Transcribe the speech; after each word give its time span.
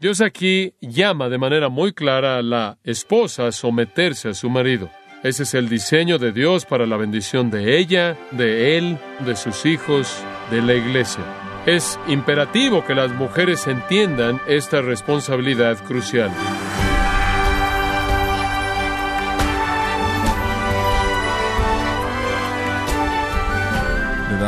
Dios 0.00 0.22
aquí 0.22 0.72
llama 0.80 1.28
de 1.28 1.36
manera 1.36 1.68
muy 1.68 1.92
clara 1.92 2.38
a 2.38 2.42
la 2.42 2.78
esposa 2.84 3.48
a 3.48 3.52
someterse 3.52 4.30
a 4.30 4.34
su 4.34 4.48
marido. 4.48 4.88
Ese 5.22 5.42
es 5.42 5.52
el 5.52 5.68
diseño 5.68 6.16
de 6.16 6.32
Dios 6.32 6.64
para 6.64 6.86
la 6.86 6.96
bendición 6.96 7.50
de 7.50 7.76
ella, 7.76 8.16
de 8.30 8.78
él, 8.78 8.98
de 9.26 9.36
sus 9.36 9.66
hijos, 9.66 10.24
de 10.50 10.62
la 10.62 10.72
iglesia. 10.72 11.22
Es 11.66 12.00
imperativo 12.08 12.82
que 12.86 12.94
las 12.94 13.12
mujeres 13.12 13.66
entiendan 13.66 14.40
esta 14.48 14.80
responsabilidad 14.80 15.76
crucial. 15.84 16.30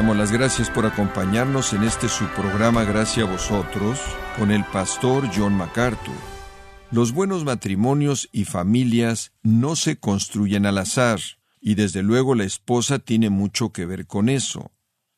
Damos 0.03 0.17
las 0.17 0.33
gracias 0.33 0.69
por 0.69 0.85
acompañarnos 0.85 1.73
en 1.75 1.85
este 1.85 2.09
su 2.09 2.27
programa 2.31 2.83
Gracias 2.83 3.25
a 3.25 3.31
vosotros 3.31 4.01
con 4.37 4.51
el 4.51 4.65
pastor 4.65 5.31
John 5.33 5.55
MacArthur. 5.55 6.17
Los 6.91 7.13
buenos 7.13 7.45
matrimonios 7.45 8.29
y 8.33 8.45
familias 8.45 9.31
no 9.45 9.77
se 9.77 9.99
construyen 9.99 10.67
al 10.67 10.79
azar, 10.79 11.21
y 11.61 11.77
desde 11.77 12.03
luego 12.03 12.35
la 12.35 12.43
esposa 12.43 12.99
tiene 12.99 13.31
mucho 13.31 13.71
que 13.71 13.87
ver 13.87 14.09
con 14.09 14.29
eso. 14.29 14.73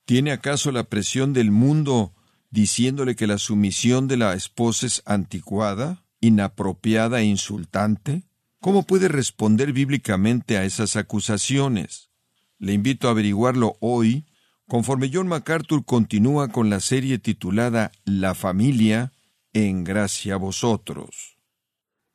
¿Tiene 0.04 0.32
acaso 0.32 0.70
la 0.70 0.84
presión 0.84 1.32
del 1.32 1.50
mundo 1.50 2.12
diciéndole 2.50 3.16
que 3.16 3.26
la 3.26 3.38
sumisión 3.38 4.06
de 4.06 4.18
la 4.18 4.34
esposa 4.34 4.84
es 4.84 5.02
anticuada, 5.06 6.04
inapropiada 6.20 7.20
e 7.20 7.24
insultante? 7.24 8.24
¿Cómo 8.60 8.82
puede 8.82 9.08
responder 9.08 9.72
bíblicamente 9.72 10.58
a 10.58 10.64
esas 10.64 10.96
acusaciones? 10.96 12.10
Le 12.58 12.74
invito 12.74 13.08
a 13.08 13.12
averiguarlo 13.12 13.78
hoy, 13.80 14.26
conforme 14.74 15.08
John 15.12 15.28
MacArthur 15.28 15.84
continúa 15.84 16.48
con 16.48 16.68
la 16.68 16.80
serie 16.80 17.20
titulada 17.20 17.92
La 18.04 18.34
familia 18.34 19.12
en 19.52 19.84
gracia 19.84 20.34
a 20.34 20.36
vosotros. 20.36 21.38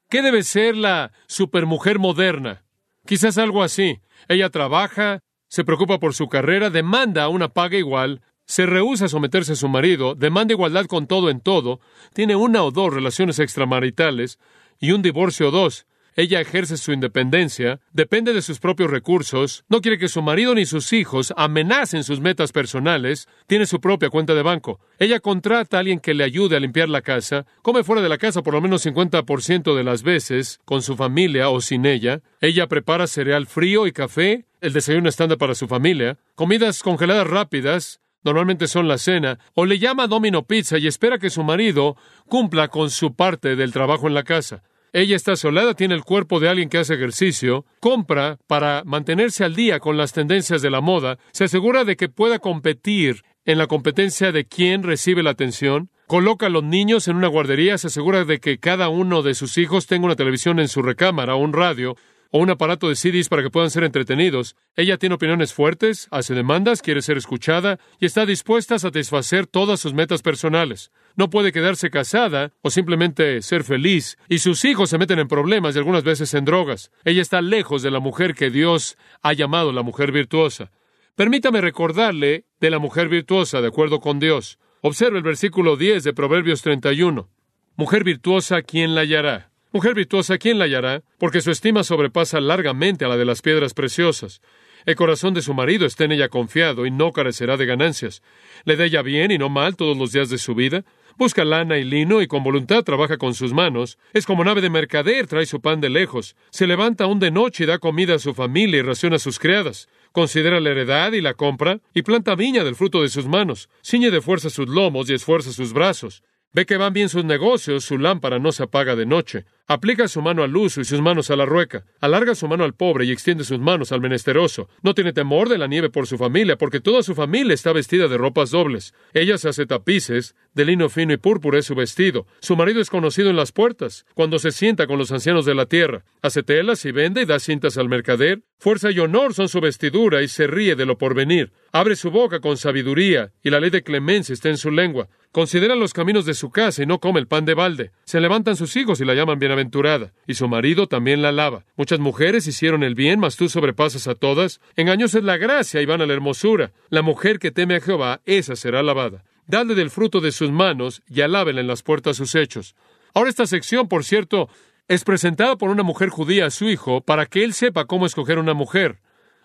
¿Qué 0.09 0.21
debe 0.21 0.43
ser 0.43 0.75
la 0.75 1.13
supermujer 1.25 1.99
moderna? 1.99 2.65
Quizás 3.05 3.37
algo 3.37 3.63
así. 3.63 4.01
Ella 4.27 4.49
trabaja, 4.49 5.21
se 5.47 5.63
preocupa 5.63 5.99
por 5.99 6.13
su 6.13 6.27
carrera, 6.27 6.69
demanda 6.69 7.29
una 7.29 7.47
paga 7.47 7.77
igual, 7.77 8.23
se 8.45 8.65
rehúsa 8.65 9.05
a 9.05 9.07
someterse 9.07 9.53
a 9.53 9.55
su 9.55 9.69
marido, 9.69 10.13
demanda 10.15 10.53
igualdad 10.53 10.85
con 10.87 11.07
todo 11.07 11.29
en 11.29 11.39
todo, 11.39 11.79
tiene 12.13 12.35
una 12.35 12.61
o 12.63 12.71
dos 12.71 12.93
relaciones 12.93 13.39
extramaritales 13.39 14.37
y 14.81 14.91
un 14.91 15.01
divorcio 15.01 15.47
o 15.47 15.51
dos. 15.51 15.87
Ella 16.19 16.41
ejerce 16.41 16.75
su 16.75 16.91
independencia, 16.91 17.79
depende 17.93 18.33
de 18.33 18.41
sus 18.41 18.59
propios 18.59 18.91
recursos, 18.91 19.63
no 19.69 19.79
quiere 19.79 19.97
que 19.97 20.09
su 20.09 20.21
marido 20.21 20.53
ni 20.53 20.65
sus 20.65 20.91
hijos 20.91 21.33
amenacen 21.37 22.03
sus 22.03 22.19
metas 22.19 22.51
personales, 22.51 23.29
tiene 23.47 23.65
su 23.65 23.79
propia 23.79 24.09
cuenta 24.09 24.35
de 24.35 24.41
banco. 24.41 24.81
Ella 24.97 25.21
contrata 25.21 25.77
a 25.77 25.79
alguien 25.79 26.01
que 26.01 26.13
le 26.13 26.25
ayude 26.25 26.57
a 26.57 26.59
limpiar 26.59 26.89
la 26.89 27.03
casa, 27.03 27.45
come 27.61 27.85
fuera 27.85 28.01
de 28.01 28.09
la 28.09 28.17
casa 28.17 28.43
por 28.43 28.53
lo 28.53 28.59
menos 28.59 28.85
50% 28.85 29.73
de 29.73 29.83
las 29.85 30.03
veces, 30.03 30.59
con 30.65 30.81
su 30.81 30.97
familia 30.97 31.51
o 31.51 31.61
sin 31.61 31.85
ella. 31.85 32.19
Ella 32.41 32.67
prepara 32.67 33.07
cereal 33.07 33.47
frío 33.47 33.87
y 33.87 33.93
café, 33.93 34.45
el 34.59 34.73
desayuno 34.73 35.07
estándar 35.07 35.37
para 35.37 35.55
su 35.55 35.69
familia, 35.69 36.17
comidas 36.35 36.83
congeladas 36.83 37.27
rápidas, 37.27 38.01
normalmente 38.25 38.67
son 38.67 38.89
la 38.89 38.97
cena, 38.97 39.39
o 39.53 39.65
le 39.65 39.79
llama 39.79 40.07
Domino 40.07 40.43
Pizza 40.43 40.79
y 40.79 40.87
espera 40.87 41.17
que 41.17 41.29
su 41.29 41.43
marido 41.43 41.95
cumpla 42.27 42.67
con 42.67 42.89
su 42.89 43.15
parte 43.15 43.55
del 43.55 43.71
trabajo 43.71 44.09
en 44.09 44.15
la 44.15 44.23
casa. 44.23 44.63
Ella 44.91 45.15
está 45.15 45.35
solada, 45.35 45.75
tiene 45.75 45.93
el 45.93 46.03
cuerpo 46.03 46.39
de 46.39 46.49
alguien 46.49 46.69
que 46.69 46.79
hace 46.79 46.95
ejercicio, 46.95 47.65
compra 47.79 48.37
para 48.47 48.83
mantenerse 48.85 49.43
al 49.43 49.55
día 49.55 49.79
con 49.79 49.97
las 49.97 50.13
tendencias 50.13 50.61
de 50.61 50.71
la 50.71 50.81
moda, 50.81 51.19
se 51.31 51.43
asegura 51.43 51.83
de 51.83 51.95
que 51.95 52.09
pueda 52.09 52.39
competir 52.39 53.23
en 53.45 53.57
la 53.57 53.67
competencia 53.67 54.31
de 54.31 54.45
quién 54.45 54.83
recibe 54.83 55.23
la 55.23 55.31
atención, 55.31 55.89
coloca 56.07 56.47
a 56.47 56.49
los 56.49 56.63
niños 56.63 57.07
en 57.07 57.17
una 57.17 57.27
guardería, 57.27 57.77
se 57.77 57.87
asegura 57.87 58.25
de 58.25 58.39
que 58.39 58.57
cada 58.57 58.89
uno 58.89 59.21
de 59.21 59.35
sus 59.35 59.57
hijos 59.57 59.85
tenga 59.85 60.05
una 60.05 60.15
televisión 60.15 60.59
en 60.59 60.67
su 60.67 60.81
recámara 60.81 61.35
un 61.35 61.53
radio, 61.53 61.95
o 62.31 62.39
un 62.39 62.49
aparato 62.49 62.89
de 62.89 62.95
CDs 62.95 63.29
para 63.29 63.41
que 63.41 63.49
puedan 63.49 63.71
ser 63.71 63.83
entretenidos. 63.83 64.55
Ella 64.75 64.97
tiene 64.97 65.15
opiniones 65.15 65.53
fuertes, 65.53 66.07
hace 66.11 66.33
demandas, 66.33 66.81
quiere 66.81 67.01
ser 67.01 67.17
escuchada 67.17 67.79
y 67.99 68.05
está 68.05 68.25
dispuesta 68.25 68.75
a 68.75 68.79
satisfacer 68.79 69.47
todas 69.47 69.79
sus 69.79 69.93
metas 69.93 70.21
personales. 70.21 70.91
No 71.19 71.29
puede 71.29 71.51
quedarse 71.51 71.89
casada 71.89 72.53
o 72.61 72.69
simplemente 72.69 73.41
ser 73.41 73.65
feliz 73.65 74.17
y 74.29 74.39
sus 74.39 74.63
hijos 74.63 74.89
se 74.89 74.97
meten 74.97 75.19
en 75.19 75.27
problemas 75.27 75.75
y 75.75 75.77
algunas 75.77 76.05
veces 76.05 76.33
en 76.33 76.45
drogas. 76.45 76.93
Ella 77.03 77.21
está 77.21 77.41
lejos 77.41 77.81
de 77.81 77.91
la 77.91 77.99
mujer 77.99 78.33
que 78.33 78.49
Dios 78.49 78.97
ha 79.21 79.33
llamado 79.33 79.73
la 79.73 79.81
mujer 79.81 80.13
virtuosa. 80.13 80.71
Permítame 81.17 81.59
recordarle 81.59 82.45
de 82.61 82.69
la 82.69 82.79
mujer 82.79 83.09
virtuosa 83.09 83.59
de 83.59 83.67
acuerdo 83.67 83.99
con 83.99 84.21
Dios. 84.21 84.59
Observe 84.79 85.17
el 85.17 85.23
versículo 85.25 85.75
10 85.75 86.05
de 86.05 86.13
Proverbios 86.13 86.61
31. 86.61 87.27
Mujer 87.75 88.05
virtuosa, 88.05 88.61
¿quién 88.61 88.95
la 88.95 89.01
hallará? 89.01 89.51
Mujer 89.73 89.95
virtuosa, 89.95 90.37
¿quién 90.37 90.57
la 90.57 90.65
hallará? 90.65 91.03
Porque 91.17 91.41
su 91.41 91.51
estima 91.51 91.83
sobrepasa 91.83 92.39
largamente 92.39 93.03
a 93.03 93.09
la 93.09 93.17
de 93.17 93.25
las 93.25 93.41
piedras 93.41 93.73
preciosas. 93.73 94.39
El 94.85 94.95
corazón 94.95 95.33
de 95.33 95.41
su 95.41 95.53
marido 95.53 95.85
está 95.85 96.05
en 96.05 96.13
ella 96.13 96.29
confiado 96.29 96.85
y 96.85 96.91
no 96.91 97.11
carecerá 97.11 97.57
de 97.57 97.65
ganancias. 97.65 98.23
Le 98.63 98.77
da 98.77 98.85
ella 98.85 99.01
bien 99.01 99.31
y 99.31 99.37
no 99.37 99.49
mal 99.49 99.75
todos 99.75 99.97
los 99.97 100.13
días 100.13 100.29
de 100.29 100.37
su 100.37 100.55
vida. 100.55 100.85
Busca 101.19 101.43
lana 101.43 101.77
y 101.77 101.83
lino 101.83 102.21
y 102.21 102.27
con 102.27 102.45
voluntad 102.45 102.85
trabaja 102.85 103.17
con 103.17 103.33
sus 103.33 103.51
manos. 103.51 103.97
Es 104.13 104.25
como 104.25 104.45
nave 104.45 104.61
de 104.61 104.69
mercader, 104.69 105.27
trae 105.27 105.45
su 105.45 105.59
pan 105.59 105.81
de 105.81 105.89
lejos. 105.89 106.37
Se 106.49 106.65
levanta 106.65 107.03
aún 107.03 107.19
de 107.19 107.29
noche 107.29 107.65
y 107.65 107.67
da 107.67 107.77
comida 107.77 108.15
a 108.15 108.19
su 108.19 108.33
familia 108.33 108.79
y 108.79 108.83
raciona 108.83 109.17
a 109.17 109.19
sus 109.19 109.37
criadas. 109.37 109.89
Considera 110.13 110.61
la 110.61 110.69
heredad 110.69 111.11
y 111.11 111.19
la 111.19 111.33
compra 111.33 111.81
y 111.93 112.03
planta 112.03 112.35
viña 112.35 112.63
del 112.63 112.75
fruto 112.75 113.01
de 113.01 113.09
sus 113.09 113.27
manos. 113.27 113.67
Ciñe 113.83 114.11
de 114.11 114.21
fuerza 114.21 114.49
sus 114.49 114.69
lomos 114.69 115.09
y 115.09 115.13
esfuerza 115.13 115.51
sus 115.51 115.73
brazos. 115.73 116.23
Ve 116.51 116.65
que 116.65 116.77
van 116.77 116.93
bien 116.93 117.09
sus 117.09 117.23
negocios, 117.23 117.85
su 117.85 117.99
lámpara 117.99 118.39
no 118.39 118.51
se 118.51 118.63
apaga 118.63 118.95
de 118.95 119.05
noche. 119.05 119.45
Aplica 119.67 120.07
su 120.07 120.19
mano 120.23 120.41
al 120.41 120.57
uso 120.57 120.81
y 120.81 120.83
sus 120.83 120.99
manos 120.99 121.29
a 121.29 121.35
la 121.35 121.45
rueca. 121.45 121.85
Alarga 122.01 122.33
su 122.33 122.47
mano 122.47 122.63
al 122.63 122.73
pobre 122.73 123.05
y 123.05 123.11
extiende 123.11 123.43
sus 123.43 123.59
manos 123.59 123.91
al 123.91 124.01
menesteroso. 124.01 124.67
No 124.81 124.95
tiene 124.95 125.13
temor 125.13 125.47
de 125.47 125.59
la 125.59 125.67
nieve 125.67 125.91
por 125.91 126.07
su 126.07 126.17
familia, 126.17 126.57
porque 126.57 126.79
toda 126.79 127.03
su 127.03 127.13
familia 127.13 127.53
está 127.53 127.71
vestida 127.71 128.07
de 128.07 128.17
ropas 128.17 128.49
dobles. 128.49 128.95
Ella 129.13 129.37
se 129.37 129.47
hace 129.47 129.67
tapices, 129.67 130.35
de 130.55 130.65
lino 130.65 130.89
fino 130.89 131.13
y 131.13 131.17
púrpura 131.17 131.59
es 131.59 131.67
su 131.67 131.75
vestido. 131.75 132.25
Su 132.39 132.55
marido 132.55 132.81
es 132.81 132.89
conocido 132.89 133.29
en 133.29 133.35
las 133.35 133.51
puertas, 133.51 134.07
cuando 134.15 134.39
se 134.39 134.51
sienta 134.51 134.87
con 134.87 134.97
los 134.97 135.11
ancianos 135.11 135.45
de 135.45 135.53
la 135.53 135.67
tierra. 135.67 136.03
Hace 136.23 136.41
telas 136.41 136.83
y 136.85 136.91
vende 136.91 137.21
y 137.21 137.25
da 137.25 137.37
cintas 137.37 137.77
al 137.77 137.89
mercader. 137.89 138.41
Fuerza 138.57 138.89
y 138.89 138.97
honor 138.97 139.35
son 139.35 139.49
su 139.49 139.61
vestidura 139.61 140.23
y 140.23 140.27
se 140.27 140.47
ríe 140.47 140.75
de 140.75 140.87
lo 140.87 140.97
porvenir. 140.97 141.51
Abre 141.71 141.95
su 141.95 142.09
boca 142.09 142.39
con 142.39 142.57
sabiduría 142.57 143.33
y 143.43 143.51
la 143.51 143.59
ley 143.59 143.69
de 143.69 143.83
clemencia 143.83 144.33
está 144.33 144.49
en 144.49 144.57
su 144.57 144.71
lengua. 144.71 145.09
Considera 145.31 145.75
los 145.75 145.93
caminos 145.93 146.25
de 146.25 146.33
su 146.33 146.49
casa 146.49 146.81
y 146.81 146.87
no 146.87 146.99
come 146.99 147.19
el 147.19 147.27
pan 147.27 147.45
de 147.45 147.53
balde. 147.53 147.91
Se 148.03 148.19
levantan 148.19 148.55
sus 148.55 148.75
hijos 148.75 148.99
y 148.99 149.05
la 149.05 149.13
llaman 149.13 149.37
bienaventurada, 149.37 150.11
y 150.25 150.33
su 150.33 150.47
marido 150.47 150.87
también 150.87 151.21
la 151.21 151.29
alaba. 151.29 151.65
Muchas 151.75 151.99
mujeres 151.99 152.47
hicieron 152.47 152.81
el 152.81 152.95
bien, 152.95 153.19
mas 153.19 153.35
tú 153.35 153.47
sobrepasas 153.47 154.07
a 154.07 154.15
todas. 154.15 154.59
Engañosa 154.75 155.19
es 155.19 155.23
la 155.23 155.37
gracia 155.37 155.81
y 155.81 155.85
van 155.85 156.01
a 156.01 156.07
la 156.07 156.13
hermosura. 156.13 156.71
La 156.89 157.03
mujer 157.03 157.37
que 157.37 157.51
teme 157.51 157.75
a 157.75 157.81
Jehová, 157.81 158.21
esa 158.25 158.55
será 158.55 158.79
alabada. 158.79 159.23
Dadle 159.45 159.75
del 159.75 159.91
fruto 159.91 160.19
de 160.19 160.31
sus 160.31 160.49
manos 160.49 161.03
y 161.07 161.21
alábenle 161.21 161.61
en 161.61 161.67
las 161.67 161.83
puertas 161.83 162.17
sus 162.17 162.33
hechos. 162.33 162.75
Ahora 163.13 163.29
esta 163.29 163.45
sección, 163.45 163.87
por 163.87 164.05
cierto, 164.05 164.49
es 164.87 165.03
presentada 165.03 165.57
por 165.57 165.69
una 165.69 165.83
mujer 165.83 166.09
judía 166.09 166.47
a 166.47 166.51
su 166.51 166.69
hijo 166.69 167.01
para 167.01 167.27
que 167.27 167.43
él 167.43 167.53
sepa 167.53 167.85
cómo 167.85 168.07
escoger 168.07 168.39
una 168.39 168.55
mujer, 168.55 168.97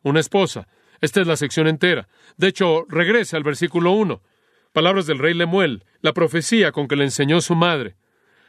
una 0.02 0.20
esposa. 0.20 0.66
Esta 1.02 1.20
es 1.20 1.26
la 1.26 1.36
sección 1.36 1.66
entera. 1.66 2.08
De 2.38 2.48
hecho, 2.48 2.86
regresa 2.88 3.36
al 3.36 3.42
versículo 3.42 3.92
1. 3.92 4.22
Palabras 4.74 5.06
del 5.06 5.20
rey 5.20 5.34
Lemuel, 5.34 5.84
la 6.00 6.14
profecía 6.14 6.72
con 6.72 6.88
que 6.88 6.96
le 6.96 7.04
enseñó 7.04 7.40
su 7.40 7.54
madre. 7.54 7.94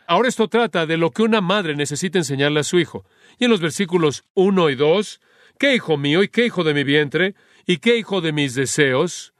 Ahora 0.07 0.27
esto 0.27 0.47
trata 0.47 0.87
de 0.87 0.97
lo 0.97 1.11
que 1.11 1.21
una 1.21 1.39
madre 1.39 1.75
necesita 1.75 2.17
enseñarle 2.17 2.61
a 2.61 2.63
su 2.63 2.79
hijo. 2.79 3.05
Y 3.37 3.45
en 3.45 3.51
los 3.51 3.61
versículos 3.61 4.23
1 4.33 4.71
y 4.71 4.75
2, 4.75 5.21
¿qué 5.59 5.75
hijo 5.75 5.97
mío 5.97 6.23
y 6.23 6.29
qué 6.29 6.47
hijo 6.47 6.63
de 6.63 6.73
mi 6.73 6.83
vientre 6.83 7.35
y 7.67 7.77
qué 7.77 7.95
hijo 7.95 8.21
de 8.21 8.31
mis 8.31 8.55
deseos? 8.55 9.35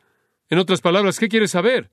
En 0.47 0.59
otras 0.59 0.81
palabras, 0.81 1.17
¿qué 1.17 1.27
quieres 1.27 1.49
saber? 1.49 1.89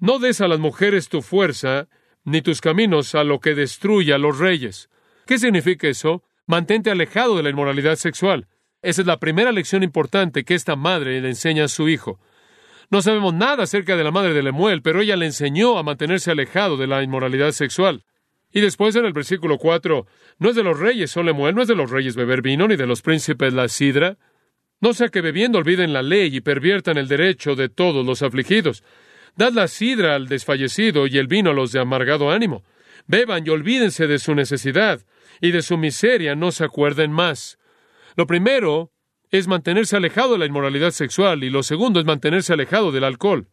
No 0.00 0.18
des 0.18 0.40
a 0.40 0.48
las 0.48 0.58
mujeres 0.58 1.08
tu 1.08 1.22
fuerza 1.22 1.86
ni 2.24 2.42
tus 2.42 2.60
caminos 2.60 3.14
a 3.14 3.22
lo 3.22 3.38
que 3.38 3.54
destruya 3.54 4.16
a 4.16 4.18
los 4.18 4.40
reyes. 4.40 4.90
¿Qué 5.24 5.38
significa 5.38 5.86
eso? 5.86 6.24
Mantente 6.46 6.90
alejado 6.90 7.36
de 7.36 7.44
la 7.44 7.50
inmoralidad 7.50 7.94
sexual. 7.94 8.48
Esa 8.82 9.02
es 9.02 9.06
la 9.06 9.20
primera 9.20 9.52
lección 9.52 9.84
importante 9.84 10.42
que 10.42 10.56
esta 10.56 10.74
madre 10.74 11.20
le 11.20 11.28
enseña 11.28 11.66
a 11.66 11.68
su 11.68 11.88
hijo. 11.88 12.18
No 12.92 13.00
sabemos 13.00 13.32
nada 13.32 13.62
acerca 13.62 13.96
de 13.96 14.04
la 14.04 14.10
madre 14.10 14.34
de 14.34 14.42
Lemuel, 14.42 14.82
pero 14.82 15.00
ella 15.00 15.16
le 15.16 15.24
enseñó 15.24 15.78
a 15.78 15.82
mantenerse 15.82 16.30
alejado 16.30 16.76
de 16.76 16.86
la 16.86 17.02
inmoralidad 17.02 17.52
sexual. 17.52 18.04
Y 18.52 18.60
después 18.60 18.94
en 18.96 19.06
el 19.06 19.14
versículo 19.14 19.56
4, 19.56 20.06
no 20.38 20.50
es 20.50 20.54
de 20.54 20.62
los 20.62 20.78
reyes, 20.78 21.16
oh 21.16 21.22
Lemuel, 21.22 21.54
no 21.54 21.62
es 21.62 21.68
de 21.68 21.74
los 21.74 21.90
reyes 21.90 22.16
beber 22.16 22.42
vino, 22.42 22.68
ni 22.68 22.76
de 22.76 22.86
los 22.86 23.00
príncipes 23.00 23.54
la 23.54 23.68
sidra. 23.68 24.18
No 24.82 24.92
sea 24.92 25.08
que 25.08 25.22
bebiendo 25.22 25.56
olviden 25.56 25.94
la 25.94 26.02
ley 26.02 26.36
y 26.36 26.42
perviertan 26.42 26.98
el 26.98 27.08
derecho 27.08 27.56
de 27.56 27.70
todos 27.70 28.04
los 28.04 28.20
afligidos. 28.20 28.84
Dad 29.36 29.54
la 29.54 29.68
sidra 29.68 30.14
al 30.14 30.28
desfallecido 30.28 31.06
y 31.06 31.16
el 31.16 31.28
vino 31.28 31.52
a 31.52 31.54
los 31.54 31.72
de 31.72 31.80
amargado 31.80 32.30
ánimo. 32.30 32.62
Beban 33.06 33.46
y 33.46 33.48
olvídense 33.48 34.06
de 34.06 34.18
su 34.18 34.34
necesidad, 34.34 35.00
y 35.40 35.52
de 35.52 35.62
su 35.62 35.78
miseria 35.78 36.34
no 36.34 36.52
se 36.52 36.64
acuerden 36.64 37.10
más. 37.10 37.58
Lo 38.16 38.26
primero 38.26 38.91
es 39.32 39.48
mantenerse 39.48 39.96
alejado 39.96 40.34
de 40.34 40.38
la 40.38 40.46
inmoralidad 40.46 40.90
sexual 40.92 41.42
y 41.42 41.50
lo 41.50 41.62
segundo 41.62 41.98
es 41.98 42.06
mantenerse 42.06 42.52
alejado 42.52 42.92
del 42.92 43.02
alcohol. 43.02 43.48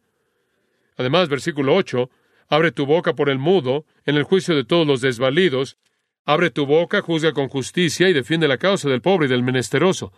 Además, 0.96 1.28
versículo 1.28 1.74
8, 1.74 2.10
Abre 2.50 2.72
tu 2.72 2.84
boca 2.84 3.14
por 3.14 3.30
el 3.30 3.38
mudo, 3.38 3.86
en 4.04 4.16
el 4.16 4.24
juicio 4.24 4.54
de 4.54 4.64
todos 4.64 4.86
los 4.86 5.00
desvalidos. 5.00 5.78
Abre 6.26 6.50
tu 6.50 6.66
boca, 6.66 7.00
juzga 7.00 7.32
con 7.32 7.48
justicia 7.48 8.08
y 8.08 8.12
defiende 8.12 8.48
la 8.48 8.58
causa 8.58 8.88
del 8.88 9.00
pobre 9.00 9.26
y 9.26 9.30
del 9.30 9.42
menesteroso. 9.42 10.12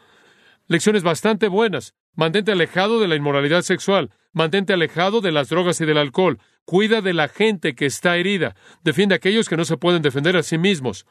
Lecciones 0.66 1.02
bastante 1.02 1.48
buenas. 1.48 1.94
Mantente 2.14 2.50
alejado 2.50 3.00
de 3.00 3.06
la 3.06 3.16
inmoralidad 3.16 3.62
sexual. 3.62 4.10
Mantente 4.32 4.72
alejado 4.72 5.20
de 5.20 5.30
las 5.30 5.50
drogas 5.50 5.80
y 5.82 5.84
del 5.84 5.98
alcohol. 5.98 6.38
Cuida 6.64 7.02
de 7.02 7.12
la 7.12 7.28
gente 7.28 7.74
que 7.74 7.86
está 7.86 8.16
herida. 8.16 8.56
Defiende 8.82 9.14
a 9.14 9.16
aquellos 9.16 9.48
que 9.48 9.58
no 9.58 9.64
se 9.64 9.76
pueden 9.76 10.02
defender 10.02 10.36
a 10.36 10.42
sí 10.42 10.56
mismos. 10.56 11.06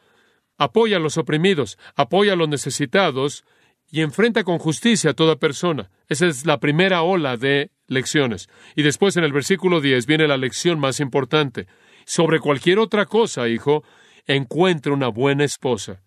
Apoya 0.58 0.96
a 0.96 1.00
los 1.00 1.16
oprimidos. 1.16 1.78
Apoya 1.94 2.32
a 2.32 2.36
los 2.36 2.48
necesitados. 2.48 3.44
Y 3.92 4.00
enfrenta 4.00 4.42
con 4.42 4.58
justicia 4.58 5.10
a 5.10 5.14
toda 5.14 5.36
persona. 5.36 5.90
Esa 6.08 6.26
es 6.26 6.46
la 6.46 6.58
primera 6.58 7.02
ola 7.02 7.36
de 7.36 7.70
lecciones. 7.88 8.48
Y 8.74 8.82
después 8.82 9.18
en 9.18 9.24
el 9.24 9.34
versículo 9.34 9.82
10 9.82 10.06
viene 10.06 10.26
la 10.26 10.38
lección 10.38 10.80
más 10.80 10.98
importante. 10.98 11.66
Sobre 12.06 12.40
cualquier 12.40 12.78
otra 12.78 13.04
cosa, 13.04 13.48
hijo, 13.48 13.84
encuentra 14.26 14.94
una 14.94 15.08
buena 15.08 15.44
esposa. 15.44 16.02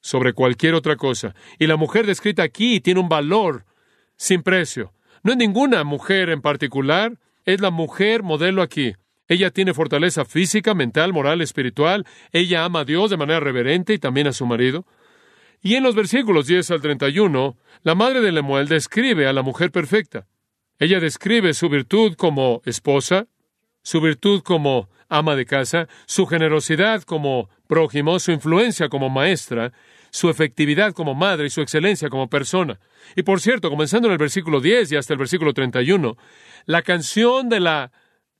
Sobre 0.00 0.32
cualquier 0.32 0.74
otra 0.74 0.96
cosa. 0.96 1.36
Y 1.60 1.68
la 1.68 1.76
mujer 1.76 2.04
descrita 2.04 2.42
aquí 2.42 2.80
tiene 2.80 2.98
un 2.98 3.08
valor 3.08 3.64
sin 4.16 4.42
precio. 4.42 4.92
No 5.22 5.30
es 5.30 5.38
ninguna 5.38 5.84
mujer 5.84 6.30
en 6.30 6.42
particular, 6.42 7.16
es 7.44 7.60
la 7.60 7.70
mujer 7.70 8.24
modelo 8.24 8.60
aquí. 8.60 8.94
Ella 9.28 9.52
tiene 9.52 9.72
fortaleza 9.72 10.24
física, 10.24 10.74
mental, 10.74 11.12
moral, 11.12 11.42
espiritual. 11.42 12.04
Ella 12.32 12.64
ama 12.64 12.80
a 12.80 12.84
Dios 12.84 13.08
de 13.08 13.16
manera 13.16 13.38
reverente 13.38 13.94
y 13.94 13.98
también 13.98 14.26
a 14.26 14.32
su 14.32 14.46
marido. 14.46 14.84
Y 15.62 15.74
en 15.74 15.82
los 15.82 15.94
versículos 15.94 16.46
10 16.46 16.70
al 16.70 16.80
31, 16.80 17.56
la 17.82 17.94
madre 17.94 18.20
de 18.20 18.32
Lemuel 18.32 18.66
describe 18.66 19.26
a 19.26 19.32
la 19.32 19.42
mujer 19.42 19.70
perfecta. 19.70 20.26
Ella 20.78 21.00
describe 21.00 21.52
su 21.52 21.68
virtud 21.68 22.14
como 22.14 22.62
esposa, 22.64 23.26
su 23.82 24.00
virtud 24.00 24.42
como 24.42 24.88
ama 25.10 25.36
de 25.36 25.44
casa, 25.44 25.88
su 26.06 26.26
generosidad 26.26 27.02
como 27.02 27.50
prójimo, 27.66 28.18
su 28.18 28.32
influencia 28.32 28.88
como 28.88 29.10
maestra, 29.10 29.72
su 30.10 30.30
efectividad 30.30 30.92
como 30.92 31.14
madre 31.14 31.46
y 31.46 31.50
su 31.50 31.60
excelencia 31.60 32.08
como 32.08 32.28
persona. 32.28 32.80
Y 33.14 33.22
por 33.22 33.40
cierto, 33.40 33.68
comenzando 33.68 34.08
en 34.08 34.12
el 34.12 34.18
versículo 34.18 34.60
10 34.60 34.92
y 34.92 34.96
hasta 34.96 35.12
el 35.12 35.18
versículo 35.18 35.52
31, 35.52 36.16
la 36.64 36.82
canción 36.82 37.48
de 37.50 37.60
la 37.60 37.92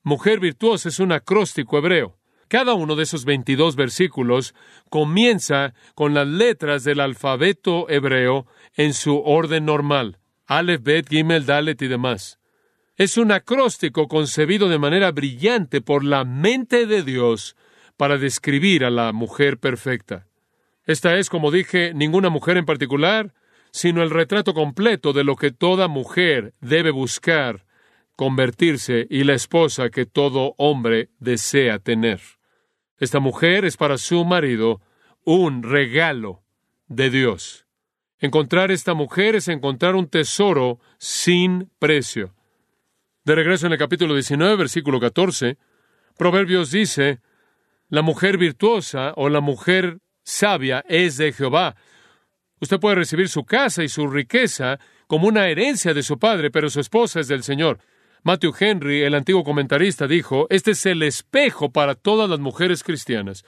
mujer 0.03 0.41
virtuosa 0.41 0.89
es 0.89 1.01
un 1.01 1.13
acróstico 1.13 1.77
hebreo. 1.77 2.20
Cada 2.50 2.75
uno 2.75 2.97
de 2.97 3.05
esos 3.05 3.25
22 3.26 3.76
versículos 3.76 4.56
comienza 4.88 5.73
con 5.94 6.14
las 6.14 6.26
letras 6.26 6.82
del 6.82 6.99
alfabeto 6.99 7.88
hebreo 7.88 8.44
en 8.75 8.93
su 8.93 9.23
orden 9.25 9.67
normal. 9.67 10.19
Aleph, 10.47 10.82
Bet, 10.82 11.08
Gimel, 11.08 11.47
Dalet 11.47 11.81
y 11.81 11.87
demás. 11.87 12.41
Es 12.97 13.19
un 13.19 13.31
acróstico 13.31 14.08
concebido 14.08 14.69
de 14.69 14.81
manera 14.81 15.12
brillante 15.12 15.81
por 15.81 16.02
la 16.02 16.25
mente 16.25 16.87
de 16.87 17.05
Dios 17.05 17.55
para 17.97 18.19
describir 18.19 18.85
a 18.85 18.91
la 18.91 19.12
mujer 19.12 19.58
perfecta. 19.58 20.26
Esta 20.87 21.19
es, 21.19 21.31
como 21.31 21.52
dije, 21.52 21.94
ninguna 21.94 22.31
mujer 22.31 22.56
en 22.56 22.67
particular, 22.67 23.32
sino 23.70 24.02
el 24.02 24.11
retrato 24.11 24.55
completo 24.55 25.12
de 25.12 25.23
lo 25.23 25.37
que 25.37 25.52
toda 25.52 25.87
mujer 25.87 26.52
debe 26.61 26.91
buscar 26.91 27.64
convertirse 28.17 29.06
y 29.08 29.23
la 29.23 29.35
esposa 29.35 29.91
que 29.91 30.05
todo 30.05 30.56
hombre 30.58 31.11
desea 31.20 31.79
tener. 31.79 32.40
Esta 33.00 33.19
mujer 33.19 33.64
es 33.64 33.79
para 33.79 33.97
su 33.97 34.25
marido 34.26 34.82
un 35.25 35.62
regalo 35.62 36.43
de 36.87 37.08
Dios. 37.08 37.67
Encontrar 38.19 38.70
esta 38.70 38.93
mujer 38.93 39.35
es 39.35 39.49
encontrar 39.49 39.97
un 39.97 40.06
tesoro 40.06 40.79
sin 40.99 41.70
precio. 41.79 42.35
De 43.25 43.35
regreso 43.35 43.67
en 43.67 43.73
el 43.73 43.79
capítulo 43.79 44.14
19, 44.14 44.55
versículo 44.56 45.00
14, 45.00 45.56
Proverbios 46.19 46.70
dice, 46.70 47.20
la 47.88 48.02
mujer 48.02 48.37
virtuosa 48.37 49.14
o 49.17 49.31
la 49.31 49.41
mujer 49.41 50.00
sabia 50.23 50.85
es 50.87 51.17
de 51.17 51.32
Jehová. 51.32 51.76
Usted 52.61 52.79
puede 52.79 52.97
recibir 52.97 53.31
su 53.31 53.44
casa 53.44 53.82
y 53.82 53.88
su 53.88 54.08
riqueza 54.08 54.79
como 55.06 55.26
una 55.26 55.49
herencia 55.49 55.94
de 55.94 56.02
su 56.02 56.19
padre, 56.19 56.50
pero 56.50 56.69
su 56.69 56.81
esposa 56.81 57.20
es 57.20 57.29
del 57.29 57.43
Señor. 57.43 57.79
Matthew 58.23 58.53
Henry, 58.59 59.03
el 59.03 59.15
antiguo 59.15 59.45
comentarista, 59.45 60.07
dijo, 60.07 60.47
este 60.51 60.73
es 60.73 60.85
el 60.87 61.03
espejo 61.03 61.71
para 61.71 61.95
todas 61.95 62.29
las 62.29 62.39
mujeres 62.39 62.83
cristianas, 62.83 63.45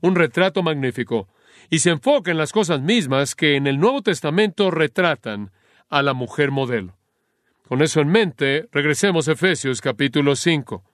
un 0.00 0.16
retrato 0.16 0.62
magnífico 0.62 1.28
y 1.70 1.78
se 1.78 1.90
enfoca 1.90 2.30
en 2.30 2.38
las 2.38 2.52
cosas 2.52 2.80
mismas 2.80 3.34
que 3.34 3.56
en 3.56 3.66
el 3.66 3.78
Nuevo 3.78 4.02
Testamento 4.02 4.70
retratan 4.70 5.50
a 5.88 6.02
la 6.02 6.12
mujer 6.12 6.50
modelo. 6.50 6.96
Con 7.68 7.82
eso 7.82 8.00
en 8.00 8.08
mente, 8.08 8.68
regresemos 8.72 9.28
a 9.28 9.32
Efesios 9.32 9.80
capítulo 9.80 10.36
5. 10.36 10.84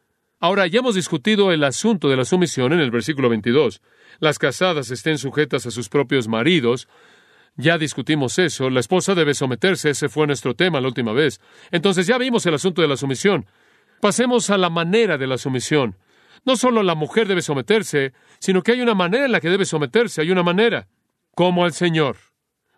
Ahora, 0.40 0.67
ya 0.67 0.81
hemos 0.81 0.94
discutido 0.94 1.52
el 1.52 1.62
asunto 1.64 2.08
de 2.08 2.17
la 2.17 2.25
sumisión 2.25 2.73
en 2.73 2.81
el 2.81 2.90
versículo 2.90 3.29
22. 3.29 3.81
Las 4.19 4.38
casadas 4.38 4.90
estén 4.90 5.19
sujetas 5.19 5.67
a 5.67 5.70
sus 5.70 5.88
propios 5.88 6.29
maridos. 6.29 6.88
Ya 7.56 7.78
discutimos 7.78 8.38
eso. 8.38 8.70
La 8.70 8.81
esposa 8.81 9.14
debe 9.14 9.34
someterse. 9.34 9.90
Ese 9.90 10.08
fue 10.08 10.26
nuestro 10.26 10.54
tema 10.54 10.81
la 10.81 10.88
última 10.88 11.12
vez. 11.12 11.40
Entonces 11.70 12.06
ya 12.06 12.19
vimos 12.19 12.46
el 12.46 12.54
asunto 12.54 12.82
de 12.82 12.88
la 12.88 12.96
sumisión. 12.96 13.46
Pasemos 14.00 14.50
a 14.50 14.58
la 14.58 14.70
manera 14.70 15.19
de 15.19 15.26
la 15.26 15.38
sumisión. 15.38 15.96
No 16.44 16.56
solo 16.56 16.82
la 16.82 16.94
mujer 16.94 17.28
debe 17.28 17.43
someterse, 17.43 18.12
sino 18.40 18.62
que 18.62 18.72
hay 18.72 18.81
una 18.81 18.94
manera 18.94 19.26
en 19.26 19.32
la 19.32 19.40
que 19.40 19.49
debe 19.49 19.64
someterse, 19.64 20.22
hay 20.22 20.32
una 20.32 20.43
manera, 20.43 20.88
como 21.37 21.64
al 21.64 21.72
Señor, 21.72 22.16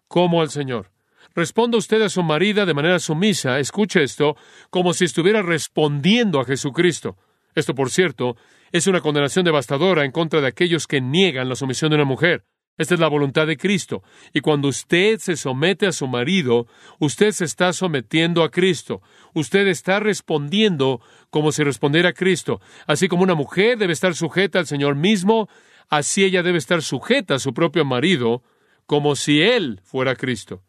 como 0.07 0.43
al 0.43 0.51
Señor. 0.51 0.91
Responda 1.35 1.79
usted 1.79 2.03
a 2.03 2.11
su 2.11 2.23
marida 2.23 2.67
de 2.67 2.75
manera 2.75 2.99
sumisa, 2.99 3.59
escuche 3.59 4.03
esto, 4.03 4.37
como 4.69 4.93
si 4.93 5.07
estuviera 5.07 5.41
respondiendo 5.41 6.41
a 6.41 6.45
Jesucristo. 6.45 7.17
Esto, 7.55 7.75
por 7.75 7.91
cierto, 7.91 8.37
es 8.71 8.87
una 8.87 9.01
condenación 9.01 9.45
devastadora 9.45 10.05
en 10.05 10.13
contra 10.13 10.41
de 10.43 10.49
aquellos 10.49 10.87
que 10.87 11.01
niegan 11.01 11.49
la 11.49 11.57
sumisión 11.57 11.91
de 11.91 11.97
una 11.97 12.05
mujer. 12.05 12.45
Esta 12.77 12.95
es 12.95 13.01
la 13.01 13.09
voluntad 13.09 13.47
de 13.47 13.57
Cristo. 13.57 14.03
Y 14.33 14.41
cuando 14.41 14.69
usted 14.69 15.19
se 15.19 15.37
somete 15.37 15.87
a 15.87 15.93
su 15.93 16.09
marido, 16.09 16.67
usted 16.99 17.31
se 17.31 17.45
está 17.45 17.73
sometiendo 17.73 18.43
a 18.43 18.51
Cristo. 18.51 19.01
Usted 19.33 19.69
está 19.69 20.01
respondiendo 20.01 21.01
como 21.31 21.53
si 21.53 21.63
respondiera 21.63 22.09
a 22.09 22.15
Cristo. 22.15 22.61
Así 22.87 23.07
como 23.07 23.23
una 23.23 23.37
mujer 23.37 23.79
debe 23.79 23.93
estar 23.93 24.15
sujeta 24.15 24.59
al 24.59 24.67
Señor 24.67 24.97
mismo, 24.97 25.49
así 25.89 26.25
ella 26.25 26.43
debe 26.43 26.59
estar 26.59 26.83
sujeta 26.83 27.37
a 27.37 27.39
su 27.39 27.55
propio 27.55 27.85
marido, 27.85 28.43
como 28.87 29.15
si 29.15 29.41
él 29.41 29.81
fuera 29.85 30.17
Cristo. 30.17 30.63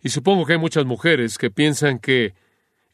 Y 0.00 0.10
supongo 0.10 0.46
que 0.46 0.52
hay 0.52 0.58
muchas 0.58 0.84
mujeres 0.84 1.38
que 1.38 1.50
piensan 1.50 1.98
que 1.98 2.34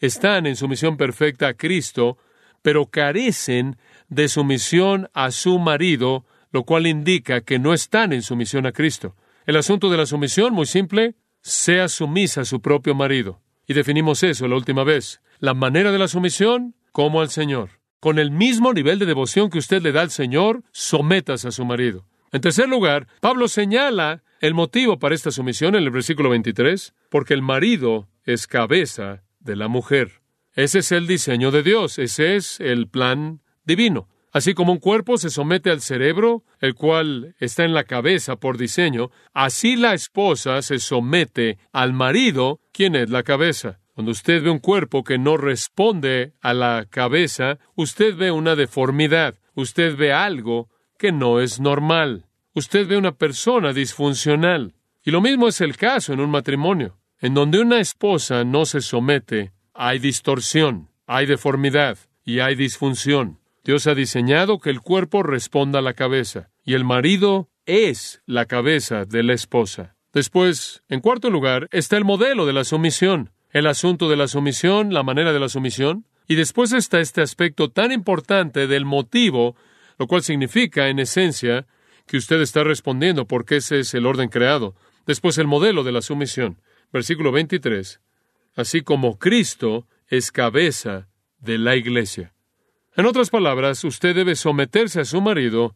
están 0.00 0.46
en 0.46 0.56
sumisión 0.56 0.96
perfecta 0.96 1.48
a 1.48 1.54
Cristo, 1.54 2.16
pero 2.62 2.86
carecen 2.86 3.76
de 4.08 4.28
sumisión 4.28 5.10
a 5.12 5.30
su 5.30 5.58
marido 5.58 6.24
lo 6.52 6.64
cual 6.64 6.86
indica 6.86 7.40
que 7.40 7.58
no 7.58 7.74
están 7.74 8.12
en 8.12 8.22
sumisión 8.22 8.66
a 8.66 8.72
Cristo. 8.72 9.16
El 9.46 9.56
asunto 9.56 9.90
de 9.90 9.96
la 9.96 10.06
sumisión, 10.06 10.54
muy 10.54 10.66
simple, 10.66 11.14
sea 11.40 11.88
sumisa 11.88 12.42
a 12.42 12.44
su 12.44 12.60
propio 12.60 12.94
marido. 12.94 13.40
Y 13.66 13.74
definimos 13.74 14.22
eso 14.22 14.46
la 14.46 14.56
última 14.56 14.84
vez. 14.84 15.20
La 15.38 15.54
manera 15.54 15.90
de 15.90 15.98
la 15.98 16.08
sumisión, 16.08 16.74
como 16.92 17.20
al 17.20 17.30
Señor. 17.30 17.70
Con 17.98 18.18
el 18.18 18.30
mismo 18.30 18.72
nivel 18.72 18.98
de 18.98 19.06
devoción 19.06 19.50
que 19.50 19.58
usted 19.58 19.82
le 19.82 19.92
da 19.92 20.02
al 20.02 20.10
Señor, 20.10 20.62
sometas 20.72 21.44
a 21.44 21.50
su 21.50 21.64
marido. 21.64 22.04
En 22.32 22.40
tercer 22.40 22.68
lugar, 22.68 23.08
Pablo 23.20 23.48
señala 23.48 24.22
el 24.40 24.54
motivo 24.54 24.98
para 24.98 25.14
esta 25.14 25.30
sumisión 25.30 25.74
en 25.74 25.84
el 25.84 25.90
versículo 25.90 26.30
23, 26.30 26.94
porque 27.08 27.34
el 27.34 27.42
marido 27.42 28.08
es 28.24 28.46
cabeza 28.46 29.22
de 29.40 29.56
la 29.56 29.68
mujer. 29.68 30.22
Ese 30.54 30.80
es 30.80 30.92
el 30.92 31.06
diseño 31.06 31.50
de 31.50 31.62
Dios, 31.62 31.98
ese 31.98 32.36
es 32.36 32.60
el 32.60 32.88
plan 32.88 33.40
divino. 33.64 34.08
Así 34.32 34.54
como 34.54 34.72
un 34.72 34.78
cuerpo 34.78 35.18
se 35.18 35.28
somete 35.28 35.70
al 35.70 35.82
cerebro, 35.82 36.42
el 36.58 36.74
cual 36.74 37.34
está 37.38 37.64
en 37.64 37.74
la 37.74 37.84
cabeza 37.84 38.36
por 38.36 38.56
diseño, 38.56 39.10
así 39.34 39.76
la 39.76 39.92
esposa 39.92 40.62
se 40.62 40.78
somete 40.78 41.58
al 41.70 41.92
marido, 41.92 42.60
quien 42.72 42.96
es 42.96 43.10
la 43.10 43.24
cabeza. 43.24 43.80
Cuando 43.94 44.12
usted 44.12 44.42
ve 44.42 44.48
un 44.48 44.58
cuerpo 44.58 45.04
que 45.04 45.18
no 45.18 45.36
responde 45.36 46.32
a 46.40 46.54
la 46.54 46.86
cabeza, 46.88 47.58
usted 47.74 48.16
ve 48.16 48.30
una 48.30 48.56
deformidad, 48.56 49.38
usted 49.54 49.96
ve 49.96 50.14
algo 50.14 50.70
que 50.98 51.12
no 51.12 51.40
es 51.40 51.60
normal, 51.60 52.24
usted 52.54 52.88
ve 52.88 52.96
una 52.96 53.12
persona 53.12 53.74
disfuncional. 53.74 54.74
Y 55.04 55.10
lo 55.10 55.20
mismo 55.20 55.48
es 55.48 55.60
el 55.60 55.76
caso 55.76 56.14
en 56.14 56.20
un 56.20 56.30
matrimonio. 56.30 56.96
En 57.20 57.34
donde 57.34 57.60
una 57.60 57.80
esposa 57.80 58.44
no 58.44 58.64
se 58.64 58.80
somete, 58.80 59.52
hay 59.74 59.98
distorsión, 59.98 60.88
hay 61.06 61.26
deformidad 61.26 61.98
y 62.24 62.40
hay 62.40 62.54
disfunción. 62.54 63.41
Dios 63.64 63.86
ha 63.86 63.94
diseñado 63.94 64.58
que 64.58 64.70
el 64.70 64.80
cuerpo 64.80 65.22
responda 65.22 65.78
a 65.78 65.82
la 65.82 65.94
cabeza, 65.94 66.50
y 66.64 66.74
el 66.74 66.84
marido 66.84 67.48
es 67.64 68.22
la 68.26 68.46
cabeza 68.46 69.04
de 69.04 69.22
la 69.22 69.34
esposa. 69.34 69.96
Después, 70.12 70.82
en 70.88 71.00
cuarto 71.00 71.30
lugar, 71.30 71.68
está 71.70 71.96
el 71.96 72.04
modelo 72.04 72.44
de 72.44 72.52
la 72.52 72.64
sumisión, 72.64 73.30
el 73.50 73.66
asunto 73.66 74.08
de 74.08 74.16
la 74.16 74.28
sumisión, 74.28 74.92
la 74.92 75.02
manera 75.02 75.32
de 75.32 75.40
la 75.40 75.48
sumisión, 75.48 76.06
y 76.26 76.34
después 76.34 76.72
está 76.72 77.00
este 77.00 77.20
aspecto 77.20 77.70
tan 77.70 77.92
importante 77.92 78.66
del 78.66 78.84
motivo, 78.84 79.56
lo 79.98 80.06
cual 80.06 80.22
significa, 80.22 80.88
en 80.88 80.98
esencia, 80.98 81.66
que 82.06 82.16
usted 82.16 82.40
está 82.40 82.64
respondiendo 82.64 83.26
porque 83.26 83.56
ese 83.56 83.80
es 83.80 83.94
el 83.94 84.06
orden 84.06 84.28
creado. 84.28 84.74
Después 85.06 85.38
el 85.38 85.46
modelo 85.46 85.84
de 85.84 85.92
la 85.92 86.02
sumisión. 86.02 86.60
Versículo 86.92 87.32
23. 87.32 88.00
Así 88.54 88.82
como 88.82 89.18
Cristo 89.18 89.86
es 90.08 90.30
cabeza 90.30 91.08
de 91.38 91.58
la 91.58 91.76
iglesia. 91.76 92.34
En 92.94 93.06
otras 93.06 93.30
palabras, 93.30 93.84
usted 93.84 94.14
debe 94.14 94.36
someterse 94.36 95.00
a 95.00 95.06
su 95.06 95.22
marido, 95.22 95.74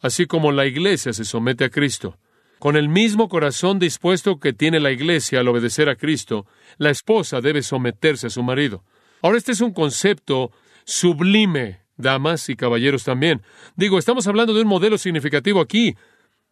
así 0.00 0.26
como 0.26 0.50
la 0.50 0.66
iglesia 0.66 1.12
se 1.12 1.24
somete 1.24 1.64
a 1.64 1.70
Cristo. 1.70 2.18
Con 2.58 2.76
el 2.76 2.88
mismo 2.88 3.28
corazón 3.28 3.78
dispuesto 3.78 4.40
que 4.40 4.52
tiene 4.52 4.80
la 4.80 4.90
iglesia 4.90 5.38
al 5.38 5.48
obedecer 5.48 5.88
a 5.88 5.94
Cristo, 5.94 6.44
la 6.78 6.90
esposa 6.90 7.40
debe 7.40 7.62
someterse 7.62 8.26
a 8.26 8.30
su 8.30 8.42
marido. 8.42 8.82
Ahora, 9.22 9.38
este 9.38 9.52
es 9.52 9.60
un 9.60 9.72
concepto 9.72 10.50
sublime, 10.84 11.82
damas 11.96 12.48
y 12.48 12.56
caballeros 12.56 13.04
también. 13.04 13.42
Digo, 13.76 13.96
estamos 13.96 14.26
hablando 14.26 14.52
de 14.52 14.62
un 14.62 14.68
modelo 14.68 14.98
significativo 14.98 15.60
aquí. 15.60 15.94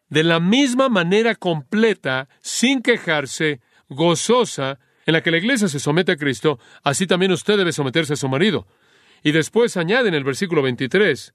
De 0.08 0.22
la 0.22 0.38
misma 0.38 0.88
manera 0.88 1.34
completa, 1.34 2.28
sin 2.40 2.82
quejarse, 2.82 3.60
gozosa, 3.88 4.78
en 5.06 5.14
la 5.14 5.22
que 5.22 5.32
la 5.32 5.38
iglesia 5.38 5.66
se 5.66 5.80
somete 5.80 6.12
a 6.12 6.16
Cristo, 6.16 6.60
así 6.84 7.08
también 7.08 7.32
usted 7.32 7.56
debe 7.56 7.72
someterse 7.72 8.12
a 8.12 8.16
su 8.16 8.28
marido. 8.28 8.68
Y 9.24 9.32
después 9.32 9.76
añade 9.76 10.08
en 10.08 10.14
el 10.14 10.22
versículo 10.22 10.62
23, 10.62 11.34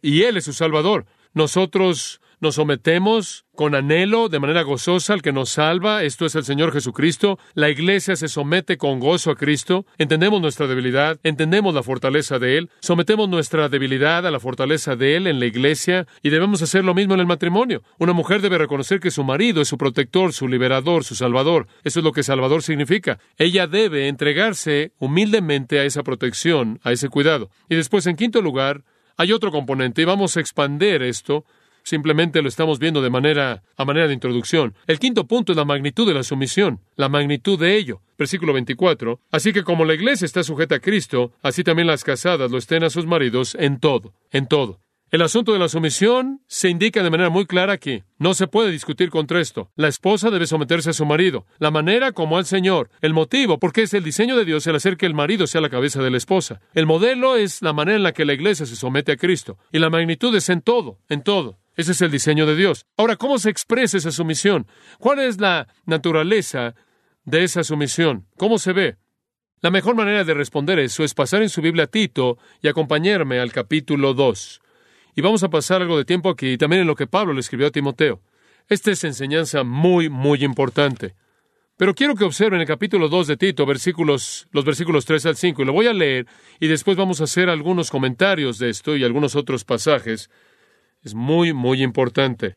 y 0.00 0.22
Él 0.22 0.36
es 0.36 0.44
su 0.44 0.52
Salvador. 0.52 1.04
Nosotros 1.32 2.20
nos 2.40 2.56
sometemos 2.56 3.44
con 3.54 3.74
anhelo, 3.74 4.28
de 4.28 4.40
manera 4.40 4.62
gozosa, 4.62 5.12
al 5.12 5.22
que 5.22 5.32
nos 5.32 5.50
salva, 5.50 6.02
esto 6.02 6.26
es 6.26 6.34
el 6.34 6.44
Señor 6.44 6.72
Jesucristo. 6.72 7.38
La 7.54 7.70
iglesia 7.70 8.16
se 8.16 8.28
somete 8.28 8.76
con 8.76 8.98
gozo 8.98 9.30
a 9.30 9.36
Cristo. 9.36 9.86
Entendemos 9.96 10.40
nuestra 10.40 10.66
debilidad, 10.66 11.18
entendemos 11.22 11.74
la 11.74 11.82
fortaleza 11.82 12.38
de 12.38 12.58
Él, 12.58 12.70
sometemos 12.80 13.28
nuestra 13.28 13.68
debilidad 13.68 14.26
a 14.26 14.30
la 14.30 14.40
fortaleza 14.40 14.96
de 14.96 15.16
Él 15.16 15.26
en 15.26 15.38
la 15.38 15.46
iglesia 15.46 16.06
y 16.22 16.30
debemos 16.30 16.62
hacer 16.62 16.84
lo 16.84 16.94
mismo 16.94 17.14
en 17.14 17.20
el 17.20 17.26
matrimonio. 17.26 17.82
Una 17.98 18.12
mujer 18.12 18.40
debe 18.40 18.58
reconocer 18.58 19.00
que 19.00 19.10
su 19.10 19.24
marido 19.24 19.60
es 19.62 19.68
su 19.68 19.78
protector, 19.78 20.32
su 20.32 20.48
liberador, 20.48 21.04
su 21.04 21.14
salvador. 21.14 21.68
Eso 21.84 22.00
es 22.00 22.04
lo 22.04 22.12
que 22.12 22.22
salvador 22.22 22.62
significa. 22.62 23.18
Ella 23.38 23.66
debe 23.66 24.08
entregarse 24.08 24.92
humildemente 24.98 25.78
a 25.78 25.84
esa 25.84 26.02
protección, 26.02 26.80
a 26.82 26.92
ese 26.92 27.08
cuidado. 27.08 27.50
Y 27.68 27.76
después, 27.76 28.06
en 28.06 28.16
quinto 28.16 28.42
lugar, 28.42 28.84
hay 29.16 29.32
otro 29.32 29.52
componente 29.52 30.02
y 30.02 30.06
vamos 30.06 30.36
a 30.36 30.40
expander 30.40 31.02
esto 31.02 31.44
Simplemente 31.84 32.40
lo 32.40 32.48
estamos 32.48 32.78
viendo 32.78 33.02
de 33.02 33.10
manera 33.10 33.62
a 33.76 33.84
manera 33.84 34.08
de 34.08 34.14
introducción. 34.14 34.74
El 34.86 34.98
quinto 34.98 35.26
punto 35.26 35.52
es 35.52 35.56
la 35.56 35.66
magnitud 35.66 36.08
de 36.08 36.14
la 36.14 36.22
sumisión, 36.22 36.80
la 36.96 37.10
magnitud 37.10 37.58
de 37.58 37.76
ello. 37.76 38.00
Versículo 38.16 38.54
24. 38.54 39.20
Así 39.30 39.52
que 39.52 39.64
como 39.64 39.84
la 39.84 39.92
iglesia 39.92 40.24
está 40.24 40.42
sujeta 40.42 40.76
a 40.76 40.80
Cristo, 40.80 41.32
así 41.42 41.62
también 41.62 41.86
las 41.86 42.02
casadas 42.02 42.50
lo 42.50 42.56
estén 42.56 42.84
a 42.84 42.90
sus 42.90 43.04
maridos 43.04 43.54
en 43.60 43.80
todo, 43.80 44.14
en 44.32 44.46
todo. 44.46 44.80
El 45.10 45.22
asunto 45.22 45.52
de 45.52 45.58
la 45.58 45.68
sumisión 45.68 46.40
se 46.48 46.70
indica 46.70 47.02
de 47.02 47.10
manera 47.10 47.28
muy 47.28 47.46
clara 47.46 47.74
aquí. 47.74 48.02
No 48.18 48.34
se 48.34 48.48
puede 48.48 48.72
discutir 48.72 49.10
contra 49.10 49.40
esto. 49.40 49.70
La 49.76 49.86
esposa 49.86 50.30
debe 50.30 50.46
someterse 50.46 50.90
a 50.90 50.94
su 50.94 51.04
marido. 51.04 51.46
La 51.58 51.70
manera 51.70 52.12
como 52.12 52.38
al 52.38 52.46
Señor. 52.46 52.90
El 53.00 53.12
motivo, 53.12 53.58
porque 53.60 53.82
es 53.82 53.94
el 53.94 54.02
diseño 54.02 54.36
de 54.36 54.44
Dios 54.44 54.66
el 54.66 54.74
hacer 54.74 54.96
que 54.96 55.06
el 55.06 55.14
marido 55.14 55.46
sea 55.46 55.60
la 55.60 55.68
cabeza 55.68 56.02
de 56.02 56.10
la 56.10 56.16
esposa. 56.16 56.62
El 56.72 56.86
modelo 56.86 57.36
es 57.36 57.62
la 57.62 57.72
manera 57.72 57.96
en 57.96 58.02
la 58.02 58.12
que 58.12 58.24
la 58.24 58.32
iglesia 58.32 58.66
se 58.66 58.74
somete 58.74 59.12
a 59.12 59.16
Cristo. 59.16 59.58
Y 59.70 59.78
la 59.78 59.90
magnitud 59.90 60.34
es 60.34 60.48
en 60.48 60.62
todo, 60.62 60.98
en 61.08 61.22
todo. 61.22 61.58
Ese 61.76 61.92
es 61.92 62.00
el 62.02 62.10
diseño 62.10 62.46
de 62.46 62.56
Dios. 62.56 62.86
Ahora, 62.96 63.16
¿cómo 63.16 63.38
se 63.38 63.50
expresa 63.50 63.96
esa 63.96 64.12
sumisión? 64.12 64.66
¿Cuál 64.98 65.18
es 65.18 65.40
la 65.40 65.68
naturaleza 65.86 66.74
de 67.24 67.44
esa 67.44 67.64
sumisión? 67.64 68.26
¿Cómo 68.36 68.58
se 68.58 68.72
ve? 68.72 68.96
La 69.60 69.70
mejor 69.70 69.94
manera 69.94 70.24
de 70.24 70.34
responder 70.34 70.78
eso 70.78 71.04
es 71.04 71.14
pasar 71.14 71.42
en 71.42 71.48
su 71.48 71.62
Biblia 71.62 71.84
a 71.84 71.86
Tito 71.88 72.38
y 72.60 72.68
acompañarme 72.68 73.40
al 73.40 73.50
capítulo 73.50 74.14
2. 74.14 74.60
Y 75.16 75.22
vamos 75.22 75.42
a 75.42 75.48
pasar 75.48 75.80
algo 75.80 75.96
de 75.96 76.04
tiempo 76.04 76.28
aquí 76.28 76.52
y 76.52 76.58
también 76.58 76.82
en 76.82 76.86
lo 76.86 76.94
que 76.94 77.06
Pablo 77.06 77.32
le 77.32 77.40
escribió 77.40 77.68
a 77.68 77.70
Timoteo. 77.70 78.20
Esta 78.68 78.90
es 78.90 79.04
enseñanza 79.04 79.64
muy, 79.64 80.08
muy 80.08 80.44
importante. 80.44 81.14
Pero 81.76 81.94
quiero 81.94 82.14
que 82.14 82.24
observen 82.24 82.60
el 82.60 82.66
capítulo 82.66 83.08
2 83.08 83.26
de 83.26 83.36
Tito, 83.36 83.66
versículos, 83.66 84.46
los 84.52 84.64
versículos 84.64 85.06
3 85.06 85.26
al 85.26 85.36
5, 85.36 85.62
y 85.62 85.64
lo 85.64 85.72
voy 85.72 85.88
a 85.88 85.92
leer, 85.92 86.26
y 86.60 86.68
después 86.68 86.96
vamos 86.96 87.20
a 87.20 87.24
hacer 87.24 87.48
algunos 87.48 87.90
comentarios 87.90 88.58
de 88.58 88.70
esto 88.70 88.96
y 88.96 89.02
algunos 89.02 89.34
otros 89.34 89.64
pasajes 89.64 90.30
es 91.04 91.14
muy, 91.14 91.52
muy 91.52 91.82
importante. 91.82 92.56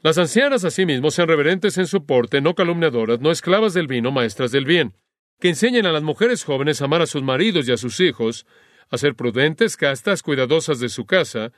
Las 0.00 0.18
ancianas 0.18 0.64
asimismo 0.64 1.10
sean 1.10 1.26
reverentes 1.26 1.76
en 1.78 1.86
su 1.86 2.06
porte, 2.06 2.40
no 2.40 2.54
calumniadoras, 2.54 3.20
no 3.20 3.32
esclavas 3.32 3.74
del 3.74 3.88
vino, 3.88 4.12
maestras 4.12 4.52
del 4.52 4.64
bien, 4.64 4.94
que 5.40 5.48
enseñen 5.48 5.86
a 5.86 5.92
las 5.92 6.02
mujeres 6.02 6.44
jóvenes 6.44 6.80
a 6.80 6.84
amar 6.84 7.02
a 7.02 7.06
sus 7.06 7.22
maridos 7.22 7.66
y 7.68 7.72
a 7.72 7.76
sus 7.76 7.98
hijos, 7.98 8.46
a 8.90 8.98
ser 8.98 9.16
prudentes, 9.16 9.76
castas, 9.76 10.22
cuidadosas 10.22 10.78
de 10.78 10.88
su 10.88 11.04
casa, 11.04 11.52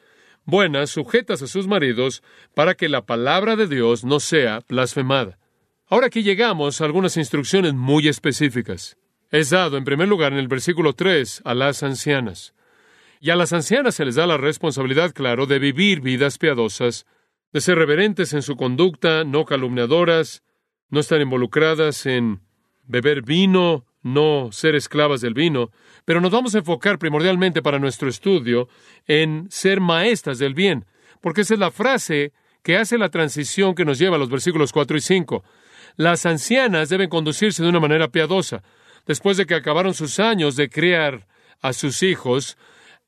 buenas, 0.44 0.90
sujetas 0.90 1.42
a 1.42 1.46
sus 1.46 1.66
maridos, 1.66 2.22
para 2.54 2.74
que 2.74 2.88
la 2.88 3.04
palabra 3.04 3.56
de 3.56 3.66
Dios 3.66 4.04
no 4.04 4.20
sea 4.20 4.60
blasfemada. 4.68 5.38
Ahora 5.86 6.06
aquí 6.06 6.22
llegamos 6.22 6.80
a 6.80 6.84
algunas 6.84 7.16
instrucciones 7.16 7.74
muy 7.74 8.08
específicas. 8.08 8.96
Es 9.30 9.50
dado, 9.50 9.76
en 9.76 9.84
primer 9.84 10.08
lugar, 10.08 10.32
en 10.32 10.38
el 10.38 10.48
versículo 10.48 10.92
3, 10.92 11.42
a 11.44 11.54
las 11.54 11.82
ancianas. 11.82 12.54
Y 13.22 13.28
a 13.28 13.36
las 13.36 13.52
ancianas 13.52 13.94
se 13.94 14.06
les 14.06 14.14
da 14.14 14.26
la 14.26 14.38
responsabilidad, 14.38 15.12
claro, 15.12 15.44
de 15.44 15.58
vivir 15.58 16.00
vidas 16.00 16.38
piadosas, 16.38 17.04
de 17.52 17.60
ser 17.60 17.76
reverentes 17.76 18.32
en 18.32 18.40
su 18.40 18.56
conducta, 18.56 19.24
no 19.24 19.44
calumniadoras, 19.44 20.42
no 20.88 21.00
estar 21.00 21.20
involucradas 21.20 22.06
en 22.06 22.40
beber 22.84 23.20
vino, 23.20 23.84
no 24.02 24.48
ser 24.52 24.74
esclavas 24.74 25.20
del 25.20 25.34
vino, 25.34 25.70
pero 26.06 26.22
nos 26.22 26.30
vamos 26.30 26.54
a 26.54 26.58
enfocar 26.58 26.98
primordialmente 26.98 27.60
para 27.60 27.78
nuestro 27.78 28.08
estudio 28.08 28.68
en 29.06 29.50
ser 29.50 29.80
maestras 29.80 30.38
del 30.38 30.54
bien, 30.54 30.86
porque 31.20 31.42
esa 31.42 31.52
es 31.52 31.60
la 31.60 31.70
frase 31.70 32.32
que 32.62 32.78
hace 32.78 32.96
la 32.96 33.10
transición 33.10 33.74
que 33.74 33.84
nos 33.84 33.98
lleva 33.98 34.16
a 34.16 34.18
los 34.18 34.30
versículos 34.30 34.72
4 34.72 34.96
y 34.96 35.00
5. 35.02 35.44
Las 35.96 36.24
ancianas 36.24 36.88
deben 36.88 37.10
conducirse 37.10 37.62
de 37.62 37.68
una 37.68 37.80
manera 37.80 38.08
piadosa. 38.08 38.62
Después 39.06 39.36
de 39.36 39.44
que 39.44 39.54
acabaron 39.54 39.92
sus 39.92 40.18
años 40.20 40.56
de 40.56 40.70
criar 40.70 41.26
a 41.60 41.74
sus 41.74 42.02
hijos, 42.02 42.56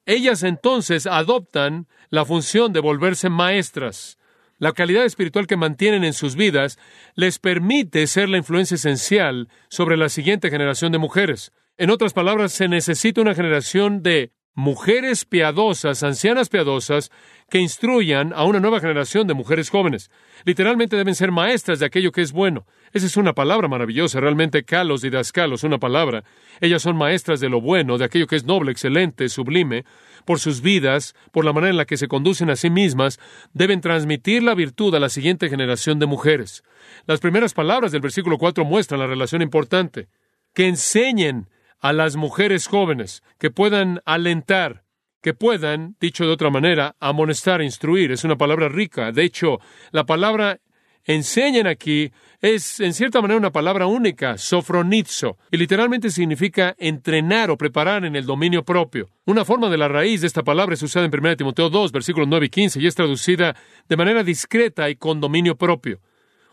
ellas 0.06 0.42
entonces 0.42 1.06
adoptan 1.06 1.86
la 2.10 2.24
función 2.24 2.72
de 2.72 2.80
volverse 2.80 3.28
maestras. 3.28 4.18
La 4.58 4.72
calidad 4.72 5.04
espiritual 5.04 5.46
que 5.46 5.56
mantienen 5.56 6.04
en 6.04 6.12
sus 6.12 6.36
vidas 6.36 6.78
les 7.14 7.38
permite 7.38 8.06
ser 8.06 8.28
la 8.28 8.38
influencia 8.38 8.76
esencial 8.76 9.48
sobre 9.68 9.96
la 9.96 10.08
siguiente 10.08 10.50
generación 10.50 10.92
de 10.92 10.98
mujeres. 10.98 11.52
En 11.78 11.90
otras 11.90 12.12
palabras, 12.12 12.52
se 12.52 12.68
necesita 12.68 13.20
una 13.20 13.34
generación 13.34 14.02
de 14.02 14.30
mujeres 14.54 15.24
piadosas, 15.24 16.02
ancianas 16.02 16.48
piadosas, 16.48 17.10
que 17.48 17.58
instruyan 17.58 18.32
a 18.34 18.44
una 18.44 18.60
nueva 18.60 18.80
generación 18.80 19.26
de 19.26 19.34
mujeres 19.34 19.70
jóvenes. 19.70 20.10
Literalmente 20.44 20.96
deben 20.96 21.14
ser 21.14 21.32
maestras 21.32 21.78
de 21.78 21.86
aquello 21.86 22.12
que 22.12 22.22
es 22.22 22.32
bueno. 22.32 22.66
Esa 22.92 23.06
es 23.06 23.16
una 23.16 23.32
palabra 23.32 23.68
maravillosa, 23.68 24.20
realmente 24.20 24.64
calos 24.64 25.00
didascalos, 25.00 25.64
una 25.64 25.78
palabra. 25.78 26.24
Ellas 26.60 26.82
son 26.82 26.96
maestras 26.96 27.40
de 27.40 27.48
lo 27.48 27.60
bueno, 27.60 27.96
de 27.96 28.04
aquello 28.04 28.26
que 28.26 28.36
es 28.36 28.44
noble, 28.44 28.70
excelente, 28.70 29.30
sublime. 29.30 29.84
Por 30.26 30.38
sus 30.38 30.60
vidas, 30.60 31.14
por 31.32 31.44
la 31.44 31.54
manera 31.54 31.70
en 31.70 31.78
la 31.78 31.86
que 31.86 31.96
se 31.96 32.06
conducen 32.06 32.50
a 32.50 32.56
sí 32.56 32.68
mismas, 32.68 33.18
deben 33.54 33.80
transmitir 33.80 34.42
la 34.42 34.54
virtud 34.54 34.94
a 34.94 35.00
la 35.00 35.08
siguiente 35.08 35.48
generación 35.48 35.98
de 35.98 36.06
mujeres. 36.06 36.62
Las 37.06 37.20
primeras 37.20 37.54
palabras 37.54 37.92
del 37.92 38.02
versículo 38.02 38.36
4 38.36 38.64
muestran 38.64 39.00
la 39.00 39.06
relación 39.06 39.40
importante. 39.40 40.08
Que 40.52 40.68
enseñen 40.68 41.48
a 41.80 41.94
las 41.94 42.16
mujeres 42.16 42.66
jóvenes, 42.66 43.22
que 43.38 43.50
puedan 43.50 44.02
alentar, 44.04 44.84
que 45.22 45.32
puedan, 45.32 45.96
dicho 45.98 46.26
de 46.26 46.32
otra 46.32 46.50
manera, 46.50 46.94
amonestar, 47.00 47.62
instruir. 47.62 48.12
Es 48.12 48.22
una 48.22 48.36
palabra 48.36 48.68
rica. 48.68 49.12
De 49.12 49.24
hecho, 49.24 49.60
la 49.92 50.04
palabra 50.04 50.60
enseñan 51.04 51.66
aquí 51.66 52.12
es 52.40 52.80
en 52.80 52.92
cierta 52.92 53.20
manera 53.20 53.38
una 53.38 53.52
palabra 53.52 53.86
única, 53.86 54.36
sofronizo, 54.36 55.38
y 55.50 55.56
literalmente 55.56 56.10
significa 56.10 56.74
entrenar 56.78 57.50
o 57.50 57.56
preparar 57.56 58.04
en 58.04 58.16
el 58.16 58.26
dominio 58.26 58.64
propio. 58.64 59.08
Una 59.24 59.44
forma 59.44 59.68
de 59.70 59.78
la 59.78 59.88
raíz 59.88 60.20
de 60.20 60.26
esta 60.26 60.42
palabra 60.42 60.74
es 60.74 60.82
usada 60.82 61.06
en 61.06 61.14
1 61.14 61.36
Timoteo 61.36 61.70
2, 61.70 61.92
versículos 61.92 62.28
9 62.28 62.46
y 62.46 62.48
15, 62.48 62.80
y 62.80 62.86
es 62.86 62.94
traducida 62.94 63.54
de 63.88 63.96
manera 63.96 64.24
discreta 64.24 64.90
y 64.90 64.96
con 64.96 65.20
dominio 65.20 65.56
propio. 65.56 66.00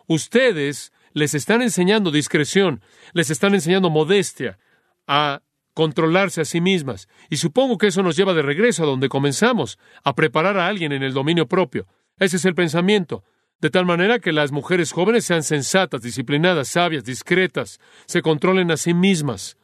Ustedes 0.08 0.92
les 1.14 1.34
están 1.34 1.62
enseñando 1.62 2.12
discreción, 2.12 2.82
les 3.14 3.30
están 3.30 3.54
enseñando 3.56 3.90
modestia, 3.90 4.60
a 5.08 5.42
controlarse 5.74 6.42
a 6.42 6.46
sí 6.46 6.62
mismas. 6.62 7.08
Y 7.30 7.38
supongo 7.38 7.78
que 7.78 7.88
eso 7.88 8.04
nos 8.04 8.16
lleva 8.16 8.34
de 8.34 8.42
regreso 8.42 8.84
a 8.84 8.86
donde 8.86 9.10
comenzamos, 9.10 9.80
a 10.04 10.14
preparar 10.14 10.58
a 10.58 10.68
alguien 10.68 10.92
en 10.92 11.04
el 11.04 11.14
dominio 11.14 11.48
propio. 11.48 11.88
Ese 12.20 12.38
es 12.38 12.46
el 12.46 12.54
pensamiento. 12.54 13.24
De 13.62 13.70
tal 13.70 13.86
manera 13.86 14.20
que 14.20 14.32
las 14.32 14.52
mujeres 14.52 14.94
jóvenes 14.94 15.26
sean 15.26 15.44
sensatas, 15.44 16.02
disciplinadas, 16.02 16.70
sabias, 16.70 17.04
discretas, 17.04 17.80
se 18.06 18.22
controlen 18.22 18.72
a 18.72 18.78
sí 18.78 18.94
mismas. 18.94 19.58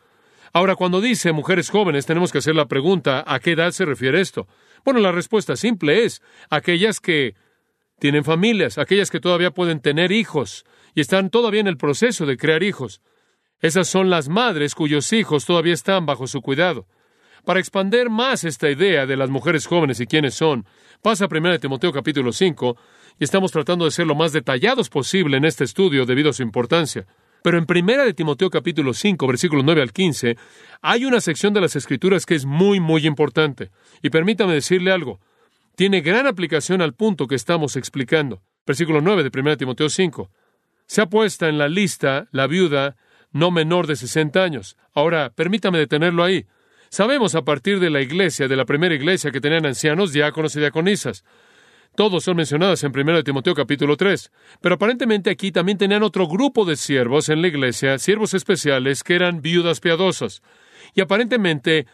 Ahora, 0.51 0.75
cuando 0.75 0.99
dice 0.99 1.31
mujeres 1.31 1.69
jóvenes, 1.69 2.05
tenemos 2.05 2.31
que 2.31 2.39
hacer 2.39 2.55
la 2.55 2.67
pregunta, 2.67 3.23
¿a 3.25 3.39
qué 3.39 3.51
edad 3.51 3.71
se 3.71 3.85
refiere 3.85 4.19
esto? 4.19 4.47
Bueno, 4.83 4.99
la 4.99 5.11
respuesta 5.11 5.55
simple 5.55 6.03
es 6.03 6.21
aquellas 6.49 6.99
que 6.99 7.35
tienen 7.99 8.23
familias, 8.23 8.77
aquellas 8.77 9.09
que 9.09 9.19
todavía 9.21 9.51
pueden 9.51 9.79
tener 9.79 10.11
hijos 10.11 10.65
y 10.93 11.01
están 11.01 11.29
todavía 11.29 11.61
en 11.61 11.67
el 11.67 11.77
proceso 11.77 12.25
de 12.25 12.37
crear 12.37 12.63
hijos. 12.63 13.01
Esas 13.61 13.87
son 13.87 14.09
las 14.09 14.27
madres 14.27 14.75
cuyos 14.75 15.11
hijos 15.13 15.45
todavía 15.45 15.73
están 15.73 16.05
bajo 16.05 16.27
su 16.27 16.41
cuidado. 16.41 16.87
Para 17.45 17.59
expander 17.59 18.09
más 18.09 18.43
esta 18.43 18.69
idea 18.69 19.05
de 19.05 19.15
las 19.15 19.29
mujeres 19.29 19.67
jóvenes 19.67 19.99
y 19.99 20.07
quiénes 20.07 20.33
son, 20.33 20.65
pasa 21.01 21.27
primero 21.27 21.59
Timoteo 21.59 21.93
capítulo 21.93 22.31
5 22.31 22.75
y 23.19 23.23
estamos 23.23 23.51
tratando 23.51 23.85
de 23.85 23.91
ser 23.91 24.07
lo 24.07 24.15
más 24.15 24.33
detallados 24.33 24.89
posible 24.89 25.37
en 25.37 25.45
este 25.45 25.63
estudio 25.63 26.05
debido 26.05 26.29
a 26.29 26.33
su 26.33 26.43
importancia. 26.43 27.05
Pero 27.41 27.57
en 27.57 27.65
Primera 27.65 28.03
de 28.03 28.13
Timoteo 28.13 28.49
capítulo 28.49 28.93
5, 28.93 29.27
versículos 29.27 29.63
9 29.63 29.81
al 29.81 29.93
15, 29.93 30.35
hay 30.81 31.05
una 31.05 31.21
sección 31.21 31.53
de 31.53 31.61
las 31.61 31.75
Escrituras 31.75 32.25
que 32.25 32.35
es 32.35 32.45
muy, 32.45 32.79
muy 32.79 33.05
importante. 33.05 33.69
Y 34.01 34.09
permítame 34.09 34.53
decirle 34.53 34.91
algo. 34.91 35.19
Tiene 35.75 36.01
gran 36.01 36.25
aplicación 36.25 36.81
al 36.81 36.93
punto 36.93 37.27
que 37.27 37.35
estamos 37.35 37.75
explicando. 37.75 38.41
Versículo 38.65 38.99
9 39.01 39.23
de 39.23 39.31
Primera 39.31 39.53
de 39.53 39.59
Timoteo 39.59 39.89
5. 39.89 40.31
Se 40.87 41.01
ha 41.01 41.05
puesta 41.05 41.47
en 41.47 41.57
la 41.57 41.67
lista 41.67 42.27
la 42.31 42.47
viuda 42.47 42.95
no 43.31 43.51
menor 43.51 43.85
de 43.85 43.95
60 43.95 44.41
años. 44.41 44.77
Ahora, 44.93 45.29
permítame 45.29 45.77
detenerlo 45.77 46.23
ahí. 46.23 46.45
Sabemos 46.89 47.35
a 47.35 47.43
partir 47.43 47.79
de 47.79 47.89
la 47.89 48.01
iglesia, 48.01 48.47
de 48.47 48.55
la 48.55 48.65
primera 48.65 48.95
iglesia, 48.95 49.29
que 49.31 49.41
tenían 49.41 49.65
ancianos, 49.65 50.13
diáconos 50.13 50.55
y 50.55 50.59
diaconisas. 50.59 51.25
Todos 51.95 52.25
son 52.25 52.35
mencionados 52.35 52.83
en 52.83 52.91
1 52.93 53.23
Timoteo 53.23 53.55
capítulo 53.55 53.95
3. 53.95 54.31
Pero 54.59 54.75
aparentemente 54.75 55.29
aquí 55.29 55.51
también 55.51 55.77
tenían 55.77 56.03
otro 56.03 56.27
grupo 56.27 56.65
de 56.65 56.75
siervos 56.75 57.29
en 57.29 57.41
la 57.41 57.47
iglesia, 57.47 57.97
siervos 57.99 58.33
especiales, 58.33 59.01
que 59.03 59.15
eran 59.15 59.41
viudas 59.41 59.79
piadosas. 59.79 60.41
Y 60.93 61.01
aparentemente 61.01 61.87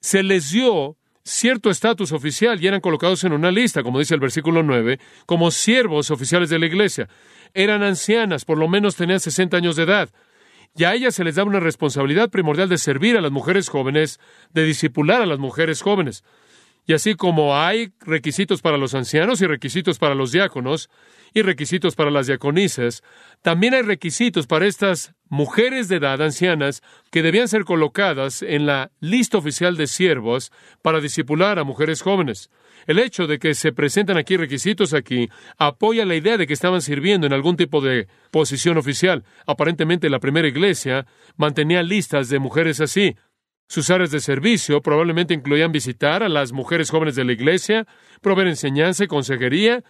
se 0.00 0.22
les 0.22 0.52
dio 0.52 0.96
cierto 1.24 1.68
estatus 1.68 2.12
oficial 2.12 2.62
y 2.62 2.68
eran 2.68 2.80
colocados 2.80 3.24
en 3.24 3.32
una 3.32 3.50
lista, 3.50 3.82
como 3.82 3.98
dice 3.98 4.14
el 4.14 4.20
versículo 4.20 4.62
9, 4.62 5.00
como 5.26 5.50
siervos 5.50 6.12
oficiales 6.12 6.48
de 6.48 6.58
la 6.60 6.66
iglesia. 6.66 7.08
Eran 7.52 7.82
ancianas, 7.82 8.44
por 8.44 8.56
lo 8.56 8.68
menos 8.68 8.94
tenían 8.94 9.18
60 9.18 9.56
años 9.56 9.74
de 9.74 9.82
edad 9.82 10.10
y 10.76 10.84
a 10.84 10.94
ellas 10.94 11.14
se 11.14 11.24
les 11.24 11.34
da 11.34 11.44
una 11.44 11.60
responsabilidad 11.60 12.30
primordial 12.30 12.68
de 12.68 12.78
servir 12.78 13.16
a 13.16 13.20
las 13.20 13.32
mujeres 13.32 13.68
jóvenes, 13.68 14.20
de 14.52 14.64
discipular 14.64 15.20
a 15.20 15.26
las 15.26 15.38
mujeres 15.38 15.82
jóvenes. 15.82 16.22
Y 16.90 16.92
así 16.92 17.14
como 17.14 17.56
hay 17.56 17.92
requisitos 18.00 18.62
para 18.62 18.76
los 18.76 18.96
ancianos 18.96 19.40
y 19.40 19.46
requisitos 19.46 20.00
para 20.00 20.16
los 20.16 20.32
diáconos 20.32 20.90
y 21.32 21.42
requisitos 21.42 21.94
para 21.94 22.10
las 22.10 22.26
diaconisas, 22.26 23.04
también 23.42 23.74
hay 23.74 23.82
requisitos 23.82 24.48
para 24.48 24.66
estas 24.66 25.14
mujeres 25.28 25.86
de 25.86 25.98
edad 25.98 26.20
ancianas 26.20 26.82
que 27.12 27.22
debían 27.22 27.46
ser 27.46 27.64
colocadas 27.64 28.42
en 28.42 28.66
la 28.66 28.90
lista 28.98 29.38
oficial 29.38 29.76
de 29.76 29.86
siervos 29.86 30.50
para 30.82 31.00
discipular 31.00 31.60
a 31.60 31.64
mujeres 31.64 32.02
jóvenes. 32.02 32.50
El 32.88 32.98
hecho 32.98 33.28
de 33.28 33.38
que 33.38 33.54
se 33.54 33.70
presentan 33.70 34.16
aquí 34.16 34.36
requisitos 34.36 34.92
aquí 34.92 35.28
apoya 35.58 36.04
la 36.04 36.16
idea 36.16 36.38
de 36.38 36.48
que 36.48 36.54
estaban 36.54 36.82
sirviendo 36.82 37.24
en 37.24 37.32
algún 37.32 37.56
tipo 37.56 37.80
de 37.80 38.08
posición 38.32 38.78
oficial. 38.78 39.22
Aparentemente 39.46 40.10
la 40.10 40.18
primera 40.18 40.48
iglesia 40.48 41.06
mantenía 41.36 41.84
listas 41.84 42.28
de 42.30 42.40
mujeres 42.40 42.80
así. 42.80 43.14
Sus 43.70 43.88
áreas 43.88 44.10
de 44.10 44.18
servicio 44.18 44.82
probablemente 44.82 45.32
incluían 45.32 45.70
visitar 45.70 46.24
a 46.24 46.28
las 46.28 46.50
mujeres 46.50 46.90
jóvenes 46.90 47.14
de 47.14 47.22
la 47.22 47.30
iglesia, 47.30 47.86
proveer 48.20 48.48
enseñanza 48.48 49.04
y 49.04 49.06
consejería, 49.06 49.84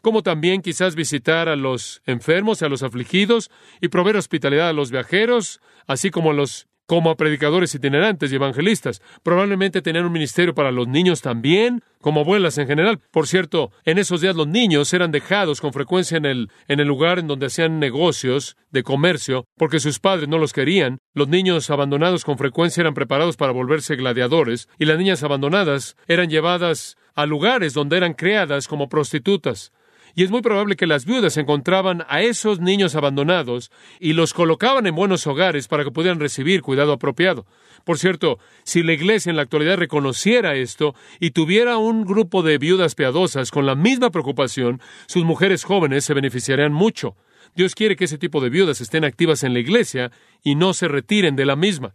como 0.00 0.22
también 0.22 0.62
quizás 0.62 0.94
visitar 0.94 1.46
a 1.50 1.54
los 1.54 2.00
enfermos 2.06 2.62
y 2.62 2.64
a 2.64 2.70
los 2.70 2.82
afligidos 2.82 3.50
y 3.82 3.88
proveer 3.88 4.16
hospitalidad 4.16 4.70
a 4.70 4.72
los 4.72 4.90
viajeros, 4.90 5.60
así 5.86 6.08
como 6.08 6.30
a 6.30 6.32
los 6.32 6.66
como 6.86 7.10
a 7.10 7.16
predicadores 7.16 7.74
itinerantes 7.74 8.32
y 8.32 8.36
evangelistas. 8.36 9.02
Probablemente 9.22 9.82
tenían 9.82 10.06
un 10.06 10.12
ministerio 10.12 10.54
para 10.54 10.70
los 10.70 10.88
niños 10.88 11.20
también, 11.20 11.82
como 12.00 12.20
abuelas 12.20 12.58
en 12.58 12.68
general. 12.68 13.00
Por 13.10 13.26
cierto, 13.26 13.72
en 13.84 13.98
esos 13.98 14.20
días 14.20 14.36
los 14.36 14.46
niños 14.46 14.92
eran 14.94 15.10
dejados 15.10 15.60
con 15.60 15.72
frecuencia 15.72 16.16
en 16.16 16.24
el, 16.24 16.50
en 16.68 16.80
el 16.80 16.86
lugar 16.86 17.18
en 17.18 17.26
donde 17.26 17.46
hacían 17.46 17.80
negocios 17.80 18.56
de 18.70 18.82
comercio, 18.82 19.46
porque 19.56 19.80
sus 19.80 19.98
padres 19.98 20.28
no 20.28 20.38
los 20.38 20.52
querían. 20.52 20.98
Los 21.14 21.28
niños 21.28 21.68
abandonados 21.70 22.24
con 22.24 22.38
frecuencia 22.38 22.80
eran 22.82 22.94
preparados 22.94 23.36
para 23.36 23.52
volverse 23.52 23.96
gladiadores, 23.96 24.68
y 24.78 24.84
las 24.84 24.98
niñas 24.98 25.22
abandonadas 25.22 25.96
eran 26.06 26.30
llevadas 26.30 26.96
a 27.14 27.26
lugares 27.26 27.72
donde 27.72 27.96
eran 27.96 28.14
creadas 28.14 28.68
como 28.68 28.88
prostitutas 28.88 29.72
y 30.16 30.24
es 30.24 30.30
muy 30.30 30.40
probable 30.40 30.76
que 30.76 30.86
las 30.86 31.04
viudas 31.04 31.36
encontraban 31.36 32.02
a 32.08 32.22
esos 32.22 32.58
niños 32.58 32.94
abandonados 32.96 33.70
y 34.00 34.14
los 34.14 34.32
colocaban 34.32 34.86
en 34.86 34.94
buenos 34.94 35.26
hogares 35.26 35.68
para 35.68 35.84
que 35.84 35.90
pudieran 35.90 36.18
recibir 36.18 36.62
cuidado 36.62 36.92
apropiado. 36.92 37.46
Por 37.84 37.98
cierto, 37.98 38.38
si 38.64 38.82
la 38.82 38.94
Iglesia 38.94 39.28
en 39.28 39.36
la 39.36 39.42
actualidad 39.42 39.76
reconociera 39.76 40.54
esto 40.54 40.94
y 41.20 41.32
tuviera 41.32 41.76
un 41.76 42.06
grupo 42.06 42.42
de 42.42 42.56
viudas 42.56 42.94
piadosas 42.94 43.50
con 43.50 43.66
la 43.66 43.74
misma 43.74 44.10
preocupación, 44.10 44.80
sus 45.06 45.22
mujeres 45.22 45.64
jóvenes 45.64 46.06
se 46.06 46.14
beneficiarían 46.14 46.72
mucho. 46.72 47.14
Dios 47.54 47.74
quiere 47.74 47.94
que 47.94 48.06
ese 48.06 48.16
tipo 48.16 48.40
de 48.40 48.48
viudas 48.48 48.80
estén 48.80 49.04
activas 49.04 49.44
en 49.44 49.52
la 49.52 49.60
Iglesia 49.60 50.10
y 50.42 50.54
no 50.54 50.72
se 50.72 50.88
retiren 50.88 51.36
de 51.36 51.44
la 51.44 51.56
misma. 51.56 51.92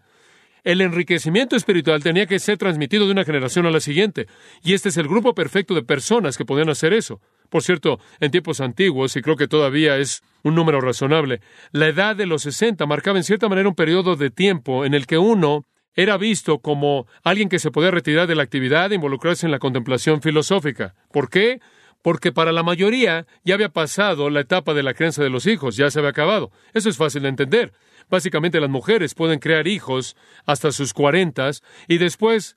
El 0.63 0.81
enriquecimiento 0.81 1.55
espiritual 1.55 2.03
tenía 2.03 2.27
que 2.27 2.37
ser 2.37 2.59
transmitido 2.59 3.07
de 3.07 3.13
una 3.13 3.25
generación 3.25 3.65
a 3.65 3.71
la 3.71 3.79
siguiente, 3.79 4.27
y 4.63 4.73
este 4.73 4.89
es 4.89 4.97
el 4.97 5.07
grupo 5.07 5.33
perfecto 5.33 5.73
de 5.73 5.81
personas 5.81 6.37
que 6.37 6.45
podían 6.45 6.69
hacer 6.69 6.93
eso. 6.93 7.19
Por 7.51 7.63
cierto, 7.63 7.99
en 8.21 8.31
tiempos 8.31 8.61
antiguos, 8.61 9.17
y 9.17 9.21
creo 9.21 9.35
que 9.35 9.49
todavía 9.49 9.97
es 9.97 10.23
un 10.41 10.55
número 10.55 10.79
razonable, 10.79 11.41
la 11.73 11.89
edad 11.89 12.15
de 12.15 12.25
los 12.25 12.43
60 12.43 12.85
marcaba 12.85 13.17
en 13.17 13.25
cierta 13.25 13.49
manera 13.49 13.67
un 13.67 13.75
periodo 13.75 14.15
de 14.15 14.29
tiempo 14.29 14.85
en 14.85 14.93
el 14.93 15.05
que 15.05 15.17
uno 15.17 15.65
era 15.93 16.15
visto 16.15 16.59
como 16.59 17.07
alguien 17.23 17.49
que 17.49 17.59
se 17.59 17.69
podía 17.69 17.91
retirar 17.91 18.25
de 18.25 18.35
la 18.35 18.43
actividad 18.43 18.89
e 18.89 18.95
involucrarse 18.95 19.45
en 19.45 19.51
la 19.51 19.59
contemplación 19.59 20.21
filosófica. 20.21 20.95
¿Por 21.11 21.29
qué? 21.29 21.59
Porque 22.01 22.31
para 22.31 22.53
la 22.53 22.63
mayoría 22.63 23.27
ya 23.43 23.55
había 23.55 23.67
pasado 23.67 24.29
la 24.29 24.39
etapa 24.39 24.73
de 24.73 24.83
la 24.83 24.93
crianza 24.93 25.21
de 25.21 25.29
los 25.29 25.45
hijos, 25.45 25.75
ya 25.75 25.91
se 25.91 25.99
había 25.99 26.11
acabado. 26.11 26.51
Eso 26.73 26.87
es 26.87 26.95
fácil 26.95 27.23
de 27.23 27.29
entender. 27.29 27.73
Básicamente 28.09 28.61
las 28.61 28.69
mujeres 28.69 29.13
pueden 29.13 29.39
crear 29.39 29.67
hijos 29.67 30.15
hasta 30.45 30.71
sus 30.71 30.93
cuarentas 30.93 31.63
y 31.89 31.97
después 31.97 32.55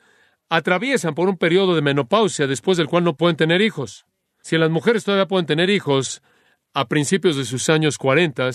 atraviesan 0.48 1.16
por 1.16 1.28
un 1.28 1.36
periodo 1.36 1.74
de 1.74 1.82
menopausia 1.82 2.46
después 2.46 2.78
del 2.78 2.86
cual 2.86 3.02
no 3.02 3.16
pueden 3.16 3.36
tener 3.36 3.60
hijos. 3.60 4.06
Si 4.44 4.58
las 4.58 4.68
mujeres 4.68 5.04
todavía 5.04 5.26
pueden 5.26 5.46
tener 5.46 5.70
hijos 5.70 6.22
a 6.74 6.86
principios 6.86 7.34
de 7.36 7.46
sus 7.46 7.70
años 7.70 7.96
40, 7.96 8.50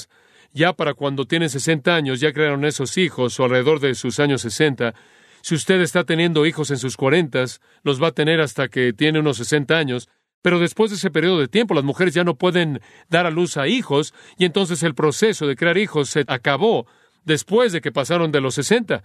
ya 0.53 0.73
para 0.73 0.93
cuando 0.93 1.25
tienen 1.25 1.49
60 1.49 1.95
años 1.95 2.19
ya 2.19 2.31
crearon 2.31 2.63
esos 2.63 2.95
hijos 2.99 3.39
o 3.39 3.45
alrededor 3.45 3.79
de 3.79 3.95
sus 3.95 4.19
años 4.19 4.43
60, 4.43 4.93
si 5.41 5.55
usted 5.55 5.81
está 5.81 6.03
teniendo 6.03 6.45
hijos 6.45 6.69
en 6.69 6.77
sus 6.77 6.95
40, 6.95 7.43
los 7.81 8.01
va 8.01 8.09
a 8.09 8.11
tener 8.11 8.39
hasta 8.39 8.67
que 8.67 8.93
tiene 8.93 9.19
unos 9.19 9.37
60 9.37 9.75
años, 9.75 10.09
pero 10.43 10.59
después 10.59 10.91
de 10.91 10.97
ese 10.97 11.09
periodo 11.09 11.39
de 11.39 11.47
tiempo 11.47 11.73
las 11.73 11.83
mujeres 11.83 12.13
ya 12.13 12.23
no 12.23 12.35
pueden 12.35 12.81
dar 13.09 13.25
a 13.25 13.31
luz 13.31 13.57
a 13.57 13.67
hijos 13.67 14.13
y 14.37 14.45
entonces 14.45 14.83
el 14.83 14.93
proceso 14.93 15.47
de 15.47 15.55
crear 15.55 15.79
hijos 15.79 16.11
se 16.11 16.23
acabó 16.27 16.85
después 17.23 17.71
de 17.71 17.81
que 17.81 17.91
pasaron 17.91 18.31
de 18.31 18.41
los 18.41 18.53
60. 18.53 19.03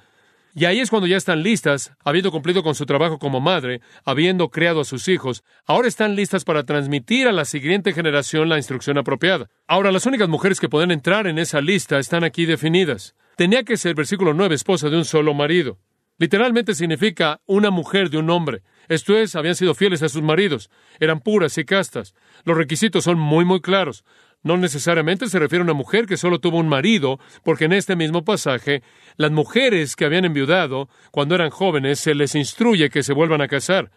Y 0.57 0.67
ahí 0.67 0.79
es 0.79 0.89
cuando 0.89 1.09
ya 1.09 1.17
están 1.17 1.43
listas, 1.43 1.93
habiendo 2.05 2.31
cumplido 2.31 2.63
con 2.63 2.77
su 2.77 2.87
trabajo 2.87 3.19
como 3.19 3.41
madre, 3.41 3.81
habiendo 4.05 4.51
creado 4.51 4.83
a 4.83 4.85
sus 4.85 5.09
hijos, 5.09 5.43
ahora 5.67 5.89
están 5.89 6.15
listas 6.15 6.45
para 6.45 6.63
transmitir 6.63 7.27
a 7.27 7.33
la 7.33 7.45
siguiente 7.45 7.93
generación 7.93 8.49
la 8.49 8.57
instrucción 8.57 8.97
apropiada. 8.97 9.51
Ahora, 9.67 9.91
las 9.91 10.07
únicas 10.07 10.29
mujeres 10.29 10.61
que 10.61 10.69
pueden 10.69 10.93
entrar 10.93 11.27
en 11.27 11.41
esa 11.41 11.61
lista 11.61 11.99
están 11.99 12.23
aquí 12.23 12.47
definidas. 12.47 13.17
Tenía 13.37 13.65
que 13.65 13.77
ser, 13.77 13.97
versículo 13.97 14.33
9, 14.33 14.55
esposa 14.55 14.89
de 14.89 14.97
un 14.97 15.05
solo 15.05 15.35
marido. 15.35 15.81
Literalmente 16.19 16.77
significa 16.77 17.41
una 17.47 17.71
mujer 17.71 18.09
de 18.09 18.19
un 18.19 18.31
hombre. 18.31 18.63
Esto 18.89 19.19
es, 19.19 19.35
habían 19.35 19.57
sido 19.57 19.75
fieles 19.75 20.05
a 20.05 20.09
sus 20.09 20.23
maridos, 20.23 20.71
eran 21.01 21.19
puras 21.19 21.59
y 21.59 21.65
castas. 21.65 22.15
Los 22.45 22.57
requisitos 22.57 23.03
son 23.03 23.19
muy, 23.19 23.45
muy 23.45 23.61
claros. 23.61 24.05
No 24.45 24.59
necesariamente 24.59 25.27
se 25.29 25.39
refiere 25.39 25.63
a 25.63 25.65
una 25.65 25.73
mujer 25.73 26.07
que 26.07 26.19
solo 26.19 26.39
tuvo 26.39 26.59
un 26.59 26.69
marido, 26.69 27.19
porque 27.43 27.65
en 27.65 27.73
este 27.73 27.97
mismo 27.97 28.25
pasaje, 28.25 28.83
las 29.17 29.31
mujeres 29.31 29.97
que 29.97 30.05
habían 30.05 30.27
enviudado 30.27 30.91
cuando 31.11 31.35
eran 31.35 31.49
jóvenes 31.49 31.99
se 31.99 32.15
les 32.15 32.35
instruye 32.35 32.91
que 32.91 33.03
se 33.03 33.15
vuelvan 33.15 33.41
a 33.41 33.49
casar. 33.49 33.91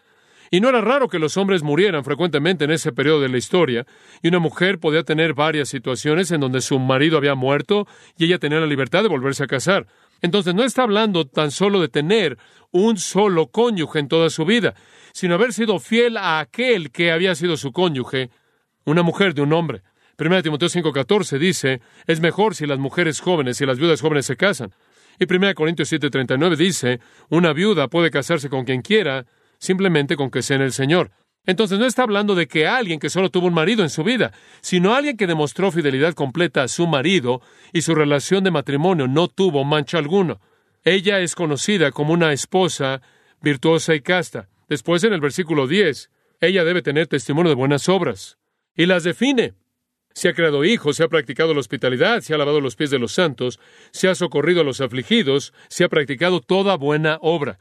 Y 0.50 0.60
no 0.60 0.70
era 0.70 0.80
raro 0.80 1.08
que 1.08 1.18
los 1.18 1.36
hombres 1.36 1.62
murieran 1.62 2.02
frecuentemente 2.02 2.64
en 2.64 2.70
ese 2.70 2.92
periodo 2.92 3.20
de 3.20 3.28
la 3.28 3.36
historia, 3.36 3.84
y 4.22 4.28
una 4.28 4.38
mujer 4.38 4.78
podía 4.78 5.02
tener 5.02 5.34
varias 5.34 5.68
situaciones 5.68 6.30
en 6.30 6.40
donde 6.40 6.62
su 6.62 6.78
marido 6.78 7.18
había 7.18 7.34
muerto 7.34 7.86
y 8.16 8.24
ella 8.24 8.38
tenía 8.38 8.58
la 8.58 8.66
libertad 8.66 9.02
de 9.02 9.10
volverse 9.10 9.44
a 9.44 9.48
casar. 9.48 9.86
Entonces 10.22 10.54
no 10.54 10.64
está 10.64 10.84
hablando 10.84 11.26
tan 11.26 11.50
solo 11.50 11.78
de 11.78 11.88
tener 11.88 12.38
un 12.70 12.96
solo 12.96 13.48
cónyuge 13.48 13.98
en 13.98 14.08
toda 14.08 14.30
su 14.30 14.46
vida, 14.46 14.74
sino 15.12 15.34
haber 15.34 15.52
sido 15.52 15.78
fiel 15.78 16.16
a 16.16 16.40
aquel 16.40 16.90
que 16.90 17.12
había 17.12 17.34
sido 17.34 17.58
su 17.58 17.70
cónyuge, 17.70 18.30
una 18.86 19.02
mujer 19.02 19.34
de 19.34 19.42
un 19.42 19.52
hombre. 19.52 19.82
1 20.18 20.42
Timoteo 20.42 20.68
5:14 20.68 21.38
dice, 21.38 21.80
es 22.06 22.20
mejor 22.20 22.56
si 22.56 22.66
las 22.66 22.78
mujeres 22.78 23.20
jóvenes 23.20 23.60
y 23.60 23.66
las 23.66 23.78
viudas 23.78 24.00
jóvenes 24.00 24.26
se 24.26 24.36
casan. 24.36 24.72
Y 25.20 25.32
1 25.32 25.54
Corintios 25.54 25.92
7:39 25.92 26.56
dice, 26.56 27.00
una 27.28 27.52
viuda 27.52 27.86
puede 27.86 28.10
casarse 28.10 28.48
con 28.48 28.64
quien 28.64 28.82
quiera, 28.82 29.26
simplemente 29.58 30.16
con 30.16 30.30
que 30.30 30.42
sea 30.42 30.56
en 30.56 30.62
el 30.62 30.72
Señor. 30.72 31.12
Entonces 31.46 31.78
no 31.78 31.86
está 31.86 32.02
hablando 32.02 32.34
de 32.34 32.48
que 32.48 32.66
alguien 32.66 32.98
que 32.98 33.10
solo 33.10 33.30
tuvo 33.30 33.46
un 33.46 33.54
marido 33.54 33.82
en 33.82 33.90
su 33.90 34.02
vida, 34.02 34.32
sino 34.60 34.94
alguien 34.94 35.16
que 35.16 35.28
demostró 35.28 35.70
fidelidad 35.70 36.14
completa 36.14 36.64
a 36.64 36.68
su 36.68 36.86
marido 36.86 37.40
y 37.72 37.82
su 37.82 37.94
relación 37.94 38.42
de 38.42 38.50
matrimonio 38.50 39.06
no 39.06 39.28
tuvo 39.28 39.64
mancha 39.64 39.98
alguna. 39.98 40.38
Ella 40.84 41.20
es 41.20 41.36
conocida 41.36 41.92
como 41.92 42.12
una 42.12 42.32
esposa 42.32 43.02
virtuosa 43.40 43.94
y 43.94 44.00
casta. 44.00 44.48
Después 44.68 45.04
en 45.04 45.12
el 45.12 45.20
versículo 45.20 45.68
10, 45.68 46.10
ella 46.40 46.64
debe 46.64 46.82
tener 46.82 47.06
testimonio 47.06 47.50
de 47.50 47.56
buenas 47.56 47.88
obras. 47.88 48.36
Y 48.74 48.86
las 48.86 49.04
define 49.04 49.54
se 50.18 50.28
ha 50.28 50.34
creado 50.34 50.64
hijos, 50.64 50.96
se 50.96 51.04
ha 51.04 51.08
practicado 51.08 51.54
la 51.54 51.60
hospitalidad, 51.60 52.22
se 52.22 52.34
ha 52.34 52.38
lavado 52.38 52.60
los 52.60 52.74
pies 52.74 52.90
de 52.90 52.98
los 52.98 53.12
santos, 53.12 53.60
se 53.92 54.08
ha 54.08 54.16
socorrido 54.16 54.62
a 54.62 54.64
los 54.64 54.80
afligidos, 54.80 55.52
se 55.68 55.84
ha 55.84 55.88
practicado 55.88 56.40
toda 56.40 56.76
buena 56.76 57.18
obra. 57.22 57.60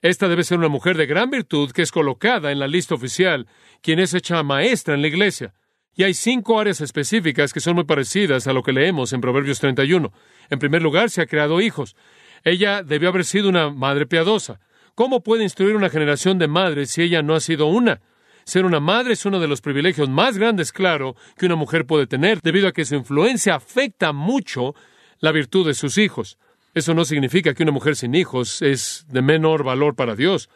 Esta 0.00 0.26
debe 0.26 0.42
ser 0.42 0.56
una 0.56 0.68
mujer 0.68 0.96
de 0.96 1.04
gran 1.04 1.28
virtud 1.28 1.70
que 1.70 1.82
es 1.82 1.92
colocada 1.92 2.50
en 2.50 2.60
la 2.60 2.66
lista 2.66 2.94
oficial, 2.94 3.46
quien 3.82 3.98
es 3.98 4.14
hecha 4.14 4.42
maestra 4.42 4.94
en 4.94 5.02
la 5.02 5.08
iglesia. 5.08 5.52
Y 5.94 6.04
hay 6.04 6.14
cinco 6.14 6.58
áreas 6.58 6.80
específicas 6.80 7.52
que 7.52 7.60
son 7.60 7.74
muy 7.74 7.84
parecidas 7.84 8.46
a 8.46 8.54
lo 8.54 8.62
que 8.62 8.72
leemos 8.72 9.12
en 9.12 9.20
Proverbios 9.20 9.60
31. 9.60 10.10
En 10.48 10.58
primer 10.58 10.80
lugar, 10.80 11.10
se 11.10 11.20
ha 11.20 11.26
creado 11.26 11.60
hijos. 11.60 11.94
Ella 12.42 12.82
debió 12.82 13.10
haber 13.10 13.26
sido 13.26 13.50
una 13.50 13.68
madre 13.68 14.06
piadosa. 14.06 14.60
¿Cómo 14.94 15.22
puede 15.22 15.42
instruir 15.42 15.76
una 15.76 15.90
generación 15.90 16.38
de 16.38 16.48
madres 16.48 16.90
si 16.90 17.02
ella 17.02 17.20
no 17.20 17.34
ha 17.34 17.40
sido 17.40 17.66
una? 17.66 18.00
Ser 18.48 18.64
una 18.64 18.80
madre 18.80 19.12
es 19.12 19.26
uno 19.26 19.40
de 19.40 19.46
los 19.46 19.60
privilegios 19.60 20.08
más 20.08 20.38
grandes, 20.38 20.72
claro, 20.72 21.16
que 21.36 21.44
una 21.44 21.54
mujer 21.54 21.84
puede 21.84 22.06
tener, 22.06 22.40
debido 22.40 22.66
a 22.66 22.72
que 22.72 22.86
su 22.86 22.94
influencia 22.94 23.54
afecta 23.54 24.14
mucho 24.14 24.74
la 25.20 25.32
virtud 25.32 25.66
de 25.66 25.74
sus 25.74 25.98
hijos. 25.98 26.38
Eso 26.72 26.94
no 26.94 27.04
significa 27.04 27.52
que 27.52 27.62
una 27.62 27.72
mujer 27.72 27.94
sin 27.94 28.14
hijos 28.14 28.62
es 28.62 29.04
de 29.10 29.20
menor 29.20 29.64
valor 29.64 29.96
para 29.96 30.16
Dios. 30.16 30.48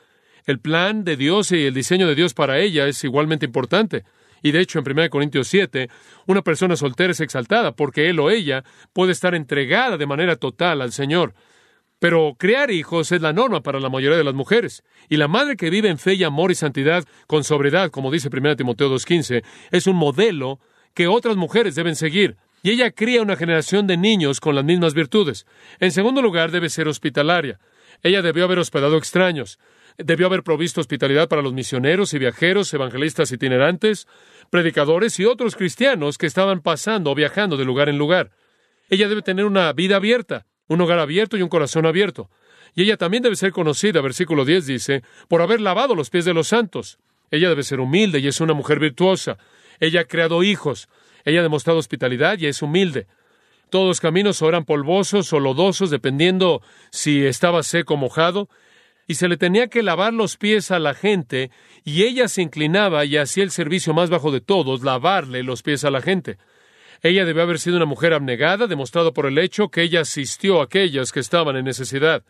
El 0.46 0.58
plan 0.58 1.04
de 1.04 1.18
Dios 1.18 1.52
y 1.52 1.66
el 1.66 1.74
diseño 1.74 2.08
de 2.08 2.14
Dios 2.14 2.32
para 2.32 2.60
ella 2.60 2.86
es 2.86 3.04
igualmente 3.04 3.44
importante. 3.44 4.04
Y 4.42 4.52
de 4.52 4.60
hecho, 4.60 4.78
en 4.78 4.90
1 4.90 5.10
Corintios 5.10 5.48
7, 5.48 5.90
una 6.28 6.40
persona 6.40 6.76
soltera 6.76 7.12
es 7.12 7.20
exaltada 7.20 7.72
porque 7.72 8.08
él 8.08 8.18
o 8.20 8.30
ella 8.30 8.64
puede 8.94 9.12
estar 9.12 9.34
entregada 9.34 9.98
de 9.98 10.06
manera 10.06 10.36
total 10.36 10.80
al 10.80 10.92
Señor. 10.92 11.34
Pero 12.02 12.34
criar 12.36 12.72
hijos 12.72 13.12
es 13.12 13.22
la 13.22 13.32
norma 13.32 13.62
para 13.62 13.78
la 13.78 13.88
mayoría 13.88 14.18
de 14.18 14.24
las 14.24 14.34
mujeres. 14.34 14.82
Y 15.08 15.18
la 15.18 15.28
madre 15.28 15.56
que 15.56 15.70
vive 15.70 15.88
en 15.88 15.98
fe 15.98 16.14
y 16.14 16.24
amor 16.24 16.50
y 16.50 16.56
santidad 16.56 17.04
con 17.28 17.44
sobriedad, 17.44 17.92
como 17.92 18.10
dice 18.10 18.28
1 18.28 18.56
Timoteo 18.56 18.92
2.15, 18.92 19.44
es 19.70 19.86
un 19.86 19.94
modelo 19.94 20.58
que 20.94 21.06
otras 21.06 21.36
mujeres 21.36 21.76
deben 21.76 21.94
seguir. 21.94 22.38
Y 22.64 22.70
ella 22.72 22.90
cría 22.90 23.22
una 23.22 23.36
generación 23.36 23.86
de 23.86 23.96
niños 23.98 24.40
con 24.40 24.56
las 24.56 24.64
mismas 24.64 24.94
virtudes. 24.94 25.46
En 25.78 25.92
segundo 25.92 26.22
lugar, 26.22 26.50
debe 26.50 26.70
ser 26.70 26.88
hospitalaria. 26.88 27.60
Ella 28.02 28.20
debió 28.20 28.46
haber 28.46 28.58
hospedado 28.58 28.96
extraños. 28.96 29.60
Debió 29.96 30.26
haber 30.26 30.42
provisto 30.42 30.80
hospitalidad 30.80 31.28
para 31.28 31.40
los 31.40 31.52
misioneros 31.52 32.14
y 32.14 32.18
viajeros, 32.18 32.74
evangelistas 32.74 33.30
itinerantes, 33.30 34.08
predicadores 34.50 35.20
y 35.20 35.24
otros 35.24 35.54
cristianos 35.54 36.18
que 36.18 36.26
estaban 36.26 36.62
pasando 36.62 37.12
o 37.12 37.14
viajando 37.14 37.56
de 37.56 37.64
lugar 37.64 37.88
en 37.88 37.96
lugar. 37.96 38.32
Ella 38.90 39.08
debe 39.08 39.22
tener 39.22 39.44
una 39.44 39.72
vida 39.72 39.96
abierta, 39.96 40.46
un 40.68 40.80
hogar 40.80 40.98
abierto 40.98 41.36
y 41.36 41.42
un 41.42 41.48
corazón 41.48 41.86
abierto. 41.86 42.30
Y 42.74 42.82
ella 42.82 42.96
también 42.96 43.22
debe 43.22 43.36
ser 43.36 43.52
conocida, 43.52 44.00
versículo 44.00 44.44
10 44.44 44.66
dice, 44.66 45.02
por 45.28 45.42
haber 45.42 45.60
lavado 45.60 45.94
los 45.94 46.10
pies 46.10 46.24
de 46.24 46.34
los 46.34 46.48
santos. 46.48 46.98
Ella 47.30 47.48
debe 47.48 47.62
ser 47.62 47.80
humilde 47.80 48.18
y 48.18 48.28
es 48.28 48.40
una 48.40 48.54
mujer 48.54 48.78
virtuosa. 48.78 49.38
Ella 49.80 50.02
ha 50.02 50.04
creado 50.04 50.42
hijos. 50.42 50.88
Ella 51.24 51.40
ha 51.40 51.42
demostrado 51.42 51.78
hospitalidad 51.78 52.38
y 52.38 52.46
es 52.46 52.62
humilde. 52.62 53.06
Todos 53.70 53.86
los 53.86 54.00
caminos 54.00 54.40
eran 54.42 54.64
polvosos 54.64 55.32
o 55.32 55.40
lodosos, 55.40 55.90
dependiendo 55.90 56.62
si 56.90 57.24
estaba 57.24 57.62
seco 57.62 57.94
o 57.94 57.96
mojado 57.96 58.48
y 59.06 59.14
se 59.14 59.28
le 59.28 59.36
tenía 59.36 59.68
que 59.68 59.82
lavar 59.82 60.12
los 60.12 60.36
pies 60.36 60.70
a 60.70 60.78
la 60.78 60.94
gente, 60.94 61.50
y 61.84 62.04
ella 62.04 62.28
se 62.28 62.42
inclinaba 62.42 63.04
y 63.04 63.16
hacía 63.16 63.44
el 63.44 63.50
servicio 63.50 63.94
más 63.94 64.10
bajo 64.10 64.30
de 64.30 64.40
todos, 64.40 64.82
lavarle 64.82 65.42
los 65.42 65.62
pies 65.62 65.84
a 65.84 65.90
la 65.90 66.00
gente. 66.00 66.38
Ella 67.02 67.24
debió 67.24 67.42
haber 67.42 67.58
sido 67.58 67.76
una 67.76 67.84
mujer 67.84 68.12
abnegada, 68.12 68.68
demostrado 68.68 69.12
por 69.12 69.26
el 69.26 69.36
hecho 69.38 69.68
que 69.68 69.82
ella 69.82 70.02
asistió 70.02 70.60
a 70.60 70.64
aquellas 70.64 71.10
que 71.10 71.20
estaban 71.20 71.56
en 71.56 71.64
necesidad. 71.64 72.22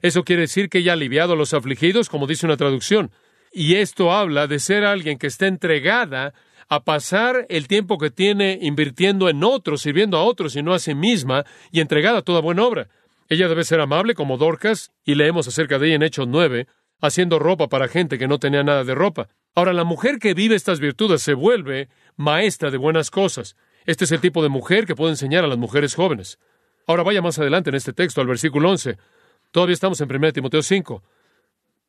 Eso 0.00 0.22
quiere 0.22 0.42
decir 0.42 0.68
que 0.68 0.78
ella 0.78 0.92
ha 0.92 0.94
aliviado 0.94 1.32
a 1.32 1.36
los 1.36 1.54
afligidos, 1.54 2.08
como 2.08 2.28
dice 2.28 2.46
una 2.46 2.56
traducción. 2.56 3.10
Y 3.52 3.74
esto 3.76 4.12
habla 4.12 4.46
de 4.46 4.60
ser 4.60 4.84
alguien 4.84 5.18
que 5.18 5.26
está 5.26 5.48
entregada 5.48 6.34
a 6.68 6.84
pasar 6.84 7.46
el 7.48 7.66
tiempo 7.66 7.98
que 7.98 8.10
tiene 8.10 8.58
invirtiendo 8.62 9.28
en 9.28 9.42
otros, 9.42 9.82
sirviendo 9.82 10.18
a 10.18 10.22
otros 10.22 10.54
y 10.54 10.62
no 10.62 10.74
a 10.74 10.78
sí 10.78 10.94
misma, 10.94 11.44
y 11.72 11.80
entregada 11.80 12.18
a 12.18 12.22
toda 12.22 12.40
buena 12.40 12.64
obra. 12.64 12.88
Ella 13.28 13.48
debe 13.48 13.64
ser 13.64 13.80
amable 13.80 14.14
como 14.14 14.36
Dorcas, 14.36 14.92
y 15.04 15.16
leemos 15.16 15.48
acerca 15.48 15.78
de 15.78 15.88
ella 15.88 15.96
en 15.96 16.02
Hechos 16.04 16.28
9, 16.28 16.66
haciendo 17.00 17.38
ropa 17.38 17.68
para 17.68 17.88
gente 17.88 18.18
que 18.18 18.28
no 18.28 18.38
tenía 18.38 18.62
nada 18.62 18.84
de 18.84 18.94
ropa. 18.94 19.28
Ahora, 19.54 19.72
la 19.72 19.84
mujer 19.84 20.18
que 20.18 20.34
vive 20.34 20.54
estas 20.54 20.80
virtudes 20.80 21.22
se 21.22 21.34
vuelve 21.34 21.88
maestra 22.16 22.70
de 22.70 22.78
buenas 22.78 23.10
cosas. 23.10 23.56
Este 23.86 24.04
es 24.04 24.12
el 24.12 24.20
tipo 24.20 24.42
de 24.42 24.48
mujer 24.48 24.84
que 24.84 24.96
puede 24.96 25.12
enseñar 25.12 25.44
a 25.44 25.48
las 25.48 25.58
mujeres 25.58 25.94
jóvenes. 25.94 26.38
Ahora 26.86 27.04
vaya 27.04 27.22
más 27.22 27.38
adelante 27.38 27.70
en 27.70 27.76
este 27.76 27.92
texto, 27.92 28.20
al 28.20 28.26
versículo 28.26 28.70
11. 28.70 28.98
Todavía 29.52 29.74
estamos 29.74 30.00
en 30.00 30.14
1 30.14 30.32
Timoteo 30.32 30.62
5. 30.62 31.02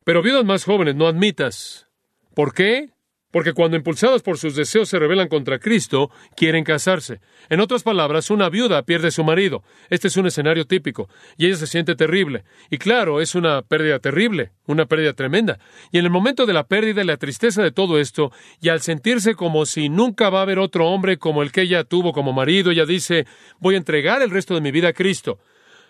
Pero 0.04 0.22
viudas 0.22 0.46
más 0.46 0.64
jóvenes 0.64 0.96
no 0.96 1.08
admitas. 1.08 1.88
¿Por 2.34 2.54
qué? 2.54 2.92
Porque 3.32 3.54
cuando 3.54 3.76
impulsadas 3.76 4.22
por 4.22 4.38
sus 4.38 4.56
deseos 4.56 4.88
se 4.88 5.00
rebelan 5.00 5.28
contra 5.28 5.60
Cristo, 5.60 6.10
quieren 6.36 6.64
casarse. 6.64 7.20
En 7.50 7.60
otras 7.60 7.84
palabras, 7.84 8.30
una 8.30 8.50
viuda 8.50 8.84
pierde 8.84 9.10
a 9.10 9.12
su 9.12 9.24
marido. 9.26 9.64
Este 9.90 10.08
es 10.08 10.16
un 10.16 10.28
escenario 10.28 10.66
típico. 10.66 11.10
Y 11.36 11.48
ella 11.48 11.58
se 11.58 11.68
siente 11.68 11.96
terrible. 11.96 12.46
Y 12.70 12.78
claro, 12.78 13.20
es 13.20 13.36
una 13.36 13.64
pérdida 13.64 14.00
terrible, 14.00 14.52
una 14.66 14.86
pérdida 14.86 15.12
tremenda. 15.12 15.60
Y 15.92 15.98
en 15.98 16.06
el 16.06 16.12
momento 16.12 16.46
de 16.46 16.54
la 16.54 16.68
pérdida 16.68 17.02
y 17.02 17.06
la 17.06 17.18
tristeza 17.18 17.62
de 17.62 17.72
todo 17.72 18.00
esto, 18.00 18.32
y 18.62 18.70
al 18.70 18.80
sentirse 18.80 19.36
como 19.36 19.66
si 19.66 19.90
nunca 19.90 20.30
va 20.30 20.40
a 20.40 20.44
haber 20.44 20.60
otro 20.60 20.88
hombre 20.88 21.18
como 21.18 21.44
el 21.44 21.52
que 21.52 21.64
ella 21.64 21.84
tuvo 21.84 22.14
como 22.14 22.32
marido, 22.32 22.72
ella 22.72 22.86
dice, 22.86 23.26
voy 23.60 23.76
a 23.76 23.80
entregar 23.80 24.22
el 24.22 24.32
resto 24.32 24.56
de 24.56 24.62
mi 24.62 24.72
vida 24.72 24.90
a 24.90 24.94
Cristo. 24.94 25.40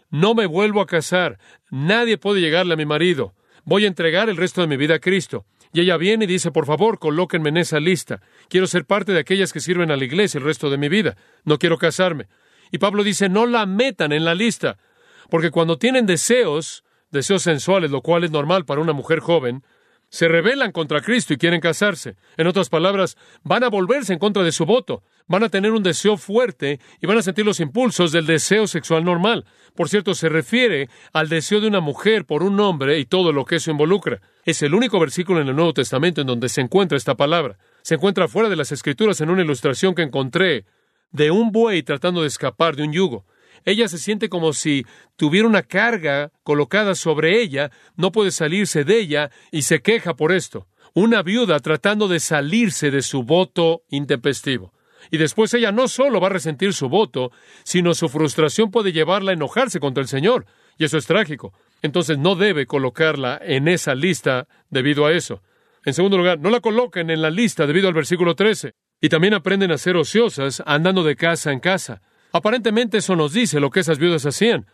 No 0.09 0.33
me 0.33 0.47
vuelvo 0.47 0.81
a 0.81 0.87
casar. 0.87 1.37
Nadie 1.69 2.17
puede 2.17 2.41
llegarle 2.41 2.73
a 2.73 2.77
mi 2.77 2.85
marido. 2.85 3.33
Voy 3.63 3.83
a 3.83 3.87
entregar 3.87 4.29
el 4.29 4.37
resto 4.37 4.61
de 4.61 4.67
mi 4.67 4.77
vida 4.77 4.95
a 4.95 4.99
Cristo. 4.99 5.45
Y 5.77 5.81
ella 5.81 5.97
viene 5.97 6.25
y 6.25 6.27
dice, 6.27 6.49
por 6.49 6.65
favor, 6.65 6.97
colóquenme 6.97 7.49
en 7.49 7.57
esa 7.57 7.79
lista. 7.79 8.19
Quiero 8.49 8.65
ser 8.65 8.85
parte 8.85 9.11
de 9.11 9.19
aquellas 9.19 9.53
que 9.53 9.59
sirven 9.59 9.91
a 9.91 9.95
la 9.95 10.05
iglesia 10.05 10.39
el 10.39 10.43
resto 10.43 10.71
de 10.71 10.77
mi 10.79 10.89
vida. 10.89 11.15
No 11.43 11.59
quiero 11.59 11.77
casarme. 11.77 12.25
Y 12.71 12.79
Pablo 12.79 13.03
dice, 13.03 13.29
no 13.29 13.45
la 13.45 13.67
metan 13.67 14.11
en 14.11 14.25
la 14.25 14.33
lista. 14.33 14.79
Porque 15.29 15.51
cuando 15.51 15.77
tienen 15.77 16.07
deseos, 16.07 16.83
deseos 17.11 17.43
sensuales, 17.43 17.91
lo 17.91 18.01
cual 18.01 18.23
es 18.23 18.31
normal 18.31 18.65
para 18.65 18.81
una 18.81 18.93
mujer 18.93 19.19
joven, 19.19 19.61
se 20.09 20.27
rebelan 20.27 20.71
contra 20.71 21.01
Cristo 21.01 21.35
y 21.35 21.37
quieren 21.37 21.61
casarse. 21.61 22.15
En 22.37 22.47
otras 22.47 22.69
palabras, 22.69 23.15
van 23.43 23.63
a 23.63 23.69
volverse 23.69 24.13
en 24.13 24.17
contra 24.17 24.41
de 24.41 24.53
su 24.53 24.65
voto, 24.65 25.03
van 25.27 25.43
a 25.43 25.49
tener 25.49 25.71
un 25.71 25.83
deseo 25.83 26.17
fuerte 26.17 26.79
y 27.01 27.07
van 27.07 27.17
a 27.17 27.21
sentir 27.21 27.45
los 27.45 27.59
impulsos 27.59 28.11
del 28.11 28.25
deseo 28.25 28.67
sexual 28.67 29.03
normal. 29.03 29.45
Por 29.75 29.89
cierto, 29.89 30.15
se 30.15 30.29
refiere 30.29 30.89
al 31.13 31.29
deseo 31.29 31.59
de 31.61 31.67
una 31.67 31.81
mujer 31.81 32.25
por 32.25 32.43
un 32.43 32.59
hombre 32.59 32.99
y 32.99 33.05
todo 33.05 33.31
lo 33.31 33.45
que 33.45 33.57
eso 33.57 33.71
involucra. 33.71 34.21
Es 34.45 34.61
el 34.61 34.73
único 34.73 34.99
versículo 34.99 35.41
en 35.41 35.47
el 35.49 35.55
Nuevo 35.55 35.73
Testamento 35.73 36.21
en 36.21 36.27
donde 36.27 36.49
se 36.49 36.61
encuentra 36.61 36.97
esta 36.97 37.15
palabra. 37.15 37.57
Se 37.81 37.95
encuentra 37.95 38.27
fuera 38.27 38.49
de 38.49 38.55
las 38.55 38.71
Escrituras 38.71 39.21
en 39.21 39.29
una 39.29 39.43
ilustración 39.43 39.93
que 39.93 40.01
encontré 40.01 40.65
de 41.11 41.31
un 41.31 41.51
buey 41.51 41.83
tratando 41.83 42.21
de 42.21 42.27
escapar 42.27 42.75
de 42.75 42.83
un 42.83 42.93
yugo. 42.93 43.25
Ella 43.65 43.87
se 43.89 43.97
siente 43.97 44.29
como 44.29 44.53
si 44.53 44.85
tuviera 45.17 45.47
una 45.47 45.63
carga 45.63 46.31
colocada 46.43 46.95
sobre 46.95 47.41
ella, 47.41 47.71
no 47.95 48.11
puede 48.11 48.31
salirse 48.31 48.85
de 48.85 48.99
ella 48.99 49.31
y 49.51 49.63
se 49.63 49.81
queja 49.81 50.15
por 50.15 50.31
esto. 50.31 50.67
Una 50.93 51.21
viuda 51.21 51.59
tratando 51.59 52.07
de 52.07 52.19
salirse 52.19 52.91
de 52.91 53.01
su 53.01 53.23
voto 53.23 53.83
intempestivo. 53.89 54.71
Y 55.11 55.17
después 55.17 55.53
ella 55.53 55.71
no 55.71 55.87
solo 55.87 56.19
va 56.19 56.27
a 56.27 56.31
resentir 56.31 56.73
su 56.73 56.89
voto, 56.89 57.31
sino 57.63 57.93
su 57.93 58.09
frustración 58.09 58.71
puede 58.71 58.91
llevarla 58.91 59.31
a 59.31 59.33
enojarse 59.33 59.79
contra 59.79 60.01
el 60.01 60.07
Señor. 60.07 60.45
Y 60.77 60.85
eso 60.85 60.97
es 60.97 61.05
trágico. 61.05 61.53
Entonces 61.81 62.17
no 62.17 62.35
debe 62.35 62.65
colocarla 62.65 63.39
en 63.41 63.67
esa 63.67 63.95
lista 63.95 64.47
debido 64.69 65.05
a 65.05 65.11
eso. 65.11 65.41
En 65.85 65.93
segundo 65.93 66.17
lugar, 66.17 66.39
no 66.39 66.49
la 66.49 66.59
coloquen 66.59 67.09
en 67.09 67.21
la 67.21 67.29
lista 67.29 67.65
debido 67.65 67.87
al 67.87 67.93
versículo 67.93 68.35
13. 68.35 68.73
Y 68.99 69.09
también 69.09 69.33
aprenden 69.33 69.71
a 69.71 69.77
ser 69.77 69.95
ociosas 69.95 70.61
andando 70.65 71.03
de 71.03 71.15
casa 71.15 71.51
en 71.51 71.59
casa. 71.59 72.01
Aparentemente 72.31 72.97
eso 72.97 73.15
nos 73.15 73.33
dice 73.33 73.59
lo 73.59 73.69
que 73.69 73.79
esas 73.79 73.99
viudas 73.99 74.25
hacían. 74.25 74.65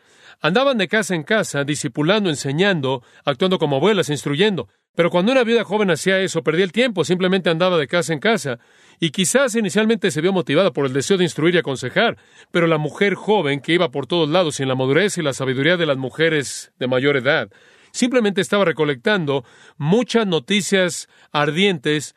Andaban 0.46 0.78
de 0.78 0.90
casa 0.90 1.16
en 1.16 1.24
casa, 1.24 1.64
discipulando, 1.64 2.30
enseñando, 2.30 3.02
actuando 3.24 3.58
como 3.60 3.78
abuelas, 3.78 4.10
instruyendo. 4.10 4.68
Pero 4.94 5.10
cuando 5.10 5.32
una 5.32 5.46
viuda 5.46 5.64
joven 5.64 5.90
hacía 5.90 6.20
eso, 6.20 6.44
perdía 6.44 6.66
el 6.66 6.74
tiempo, 6.74 7.06
simplemente 7.06 7.50
andaba 7.50 7.78
de 7.78 7.88
casa 7.88 8.12
en 8.12 8.20
casa. 8.20 8.60
Y 9.00 9.12
quizás 9.12 9.56
inicialmente 9.56 10.12
se 10.12 10.20
vio 10.20 10.34
motivada 10.34 10.74
por 10.74 10.86
el 10.86 10.92
deseo 10.92 11.16
de 11.16 11.24
instruir 11.24 11.56
y 11.56 11.60
aconsejar, 11.60 12.18
pero 12.52 12.68
la 12.68 12.78
mujer 12.78 13.16
joven 13.16 13.62
que 13.62 13.72
iba 13.72 13.90
por 13.90 14.06
todos 14.06 14.28
lados 14.28 14.56
sin 14.56 14.68
la 14.68 14.76
madurez 14.76 15.18
y 15.18 15.22
la 15.22 15.32
sabiduría 15.32 15.78
de 15.78 15.86
las 15.86 15.96
mujeres 15.96 16.74
de 16.78 16.88
mayor 16.88 17.16
edad, 17.16 17.50
simplemente 17.94 18.42
estaba 18.42 18.66
recolectando 18.66 19.46
muchas 19.78 20.28
noticias 20.28 21.08
ardientes 21.32 22.16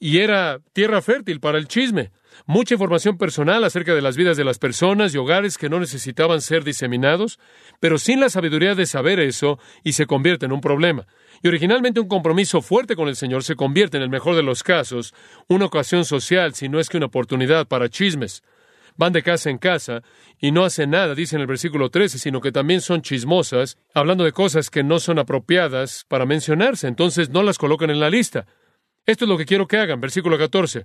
y 0.00 0.18
era 0.18 0.58
tierra 0.72 1.02
fértil 1.02 1.38
para 1.38 1.58
el 1.58 1.68
chisme 1.68 2.10
mucha 2.46 2.74
información 2.74 3.18
personal 3.18 3.64
acerca 3.64 3.94
de 3.94 4.02
las 4.02 4.16
vidas 4.16 4.36
de 4.36 4.44
las 4.44 4.58
personas 4.58 5.14
y 5.14 5.18
hogares 5.18 5.58
que 5.58 5.68
no 5.68 5.80
necesitaban 5.80 6.40
ser 6.40 6.64
diseminados, 6.64 7.38
pero 7.80 7.98
sin 7.98 8.20
la 8.20 8.30
sabiduría 8.30 8.74
de 8.74 8.86
saber 8.86 9.20
eso 9.20 9.58
y 9.84 9.92
se 9.92 10.06
convierte 10.06 10.46
en 10.46 10.52
un 10.52 10.60
problema. 10.60 11.06
Y 11.42 11.48
originalmente 11.48 12.00
un 12.00 12.08
compromiso 12.08 12.60
fuerte 12.62 12.96
con 12.96 13.08
el 13.08 13.16
Señor 13.16 13.44
se 13.44 13.56
convierte 13.56 13.96
en 13.96 14.02
el 14.02 14.10
mejor 14.10 14.36
de 14.36 14.42
los 14.42 14.62
casos 14.62 15.14
una 15.48 15.66
ocasión 15.66 16.04
social, 16.04 16.54
si 16.54 16.68
no 16.68 16.80
es 16.80 16.88
que 16.88 16.96
una 16.96 17.06
oportunidad 17.06 17.66
para 17.66 17.88
chismes. 17.88 18.42
Van 18.96 19.12
de 19.12 19.22
casa 19.22 19.48
en 19.48 19.58
casa 19.58 20.02
y 20.38 20.52
no 20.52 20.64
hacen 20.64 20.90
nada, 20.90 21.14
dice 21.14 21.36
en 21.36 21.42
el 21.42 21.46
versículo 21.46 21.90
13, 21.90 22.18
sino 22.18 22.40
que 22.40 22.52
también 22.52 22.80
son 22.80 23.02
chismosas, 23.02 23.78
hablando 23.94 24.24
de 24.24 24.32
cosas 24.32 24.68
que 24.68 24.82
no 24.82 24.98
son 24.98 25.18
apropiadas 25.18 26.04
para 26.08 26.26
mencionarse, 26.26 26.86
entonces 26.88 27.30
no 27.30 27.42
las 27.42 27.56
colocan 27.56 27.90
en 27.90 28.00
la 28.00 28.10
lista. 28.10 28.46
Esto 29.06 29.24
es 29.24 29.28
lo 29.28 29.38
que 29.38 29.46
quiero 29.46 29.66
que 29.66 29.78
hagan, 29.78 30.00
versículo 30.00 30.36
14. 30.36 30.84